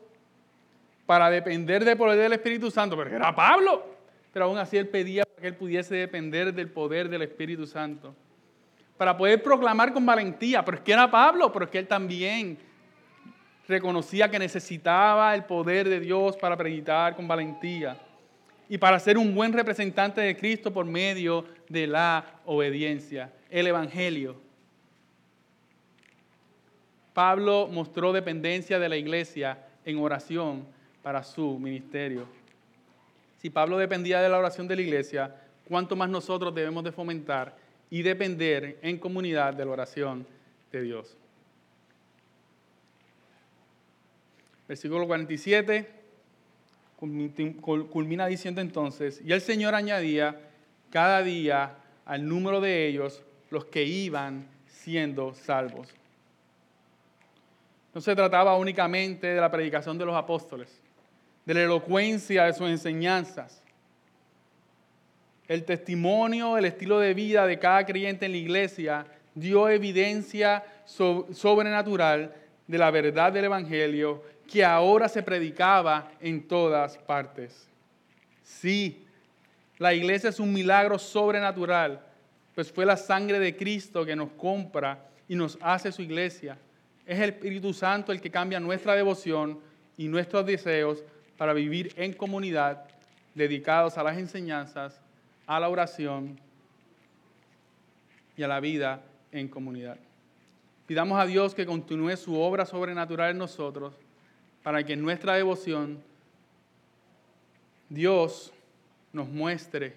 [1.07, 3.99] para depender del poder del Espíritu Santo, porque era Pablo
[4.33, 8.15] pero aún así él pedía que él pudiese depender del poder del Espíritu Santo.
[8.97, 12.59] Para poder proclamar con valentía, pero es que era Pablo, pero es que él también
[13.69, 17.99] reconocía que necesitaba el poder de Dios para predicar con valentía
[18.69, 24.37] y para ser un buen representante de Cristo por medio de la obediencia, el Evangelio.
[27.13, 30.65] Pablo mostró dependencia de la iglesia en oración
[31.03, 32.27] para su ministerio.
[33.37, 35.35] Si Pablo dependía de la oración de la iglesia,
[35.67, 37.57] ¿cuánto más nosotros debemos de fomentar
[37.91, 40.27] y depender en comunidad de la oración
[40.73, 41.17] de Dios?
[44.69, 45.97] Versículo 47
[46.97, 50.41] culmina diciendo entonces, y el Señor añadía
[50.91, 55.89] cada día al número de ellos los que iban siendo salvos.
[57.95, 60.83] No se trataba únicamente de la predicación de los apóstoles
[61.49, 63.63] de la elocuencia de sus enseñanzas.
[65.47, 72.35] El testimonio, el estilo de vida de cada creyente en la iglesia dio evidencia sobrenatural
[72.67, 77.69] de la verdad del Evangelio que ahora se predicaba en todas partes.
[78.43, 79.05] Sí,
[79.77, 82.01] la iglesia es un milagro sobrenatural,
[82.55, 86.57] pues fue la sangre de Cristo que nos compra y nos hace su iglesia.
[87.07, 89.61] Es el Espíritu Santo el que cambia nuestra devoción
[89.99, 91.05] y nuestros deseos
[91.37, 92.85] para vivir en comunidad,
[93.35, 94.99] dedicados a las enseñanzas,
[95.47, 96.41] a la oración
[98.37, 99.99] y a la vida en comunidad.
[100.87, 103.95] Pidamos a Dios que continúe su obra sobrenatural en nosotros
[104.63, 106.03] para que en nuestra devoción
[107.89, 108.53] Dios
[109.13, 109.95] nos muestre,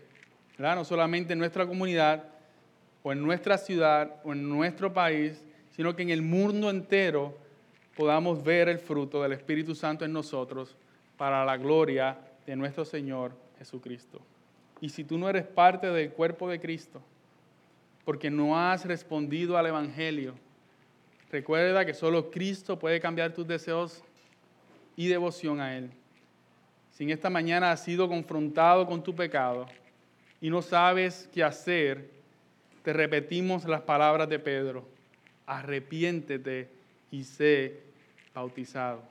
[0.57, 2.23] no solamente en nuestra comunidad
[3.03, 7.37] o en nuestra ciudad o en nuestro país, sino que en el mundo entero
[7.95, 10.75] podamos ver el fruto del Espíritu Santo en nosotros
[11.17, 14.21] para la gloria de nuestro Señor Jesucristo.
[14.79, 17.01] Y si tú no eres parte del cuerpo de Cristo,
[18.05, 20.33] porque no has respondido al Evangelio,
[21.31, 24.03] recuerda que solo Cristo puede cambiar tus deseos
[24.95, 25.91] y devoción a Él.
[26.91, 29.65] Si en esta mañana has sido confrontado con tu pecado
[30.39, 32.09] y no sabes qué hacer,
[32.83, 34.87] te repetimos las palabras de Pedro.
[35.45, 36.69] Arrepiéntete
[37.11, 37.83] y sé
[38.33, 39.03] bautizado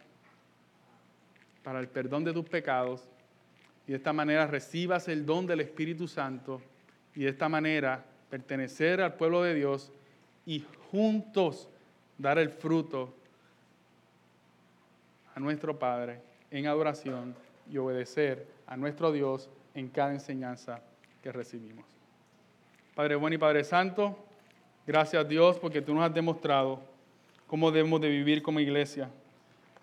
[1.62, 3.08] para el perdón de tus pecados
[3.86, 6.62] y de esta manera recibas el don del Espíritu Santo
[7.14, 9.92] y de esta manera pertenecer al pueblo de Dios
[10.46, 11.68] y juntos
[12.16, 13.14] dar el fruto
[15.40, 16.20] nuestro Padre
[16.50, 17.34] en adoración
[17.70, 20.82] y obedecer a nuestro Dios en cada enseñanza
[21.22, 21.84] que recibimos.
[22.94, 24.16] Padre bueno y Padre Santo,
[24.86, 26.80] gracias a Dios porque tú nos has demostrado
[27.46, 29.08] cómo debemos de vivir como iglesia.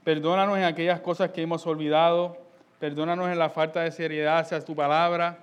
[0.04, 2.38] Perdónanos en aquellas cosas que hemos olvidado.
[2.80, 5.40] Perdónanos en la falta de seriedad hacia tu palabra.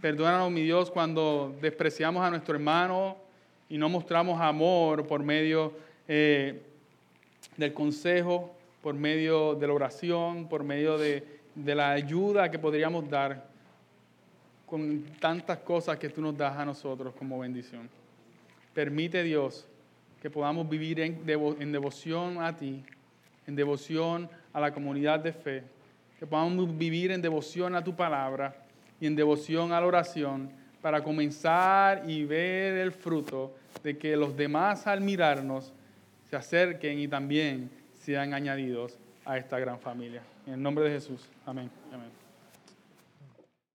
[0.00, 3.16] Perdónanos, mi Dios, cuando despreciamos a nuestro hermano
[3.68, 5.72] y no mostramos amor por medio
[6.06, 6.62] eh,
[7.56, 8.54] del consejo,
[8.88, 11.22] por medio de la oración, por medio de,
[11.54, 13.46] de la ayuda que podríamos dar.
[14.64, 17.86] con tantas cosas que tú nos das a nosotros como bendición.
[18.72, 19.66] Permite Dios
[20.22, 21.22] que podamos vivir en,
[21.60, 22.82] en devoción a ti,
[23.46, 25.64] en devoción a la comunidad de fe,
[26.18, 28.56] que podamos vivir en devoción a tu palabra
[28.98, 34.34] y en devoción a la oración para comenzar y ver el fruto de que los
[34.34, 35.74] demás al mirarnos
[36.30, 37.76] se acerquen y también
[38.08, 40.22] sean añadidos a esta gran familia.
[40.46, 41.28] En el nombre de Jesús.
[41.44, 41.70] Amén.
[41.92, 42.17] Amén.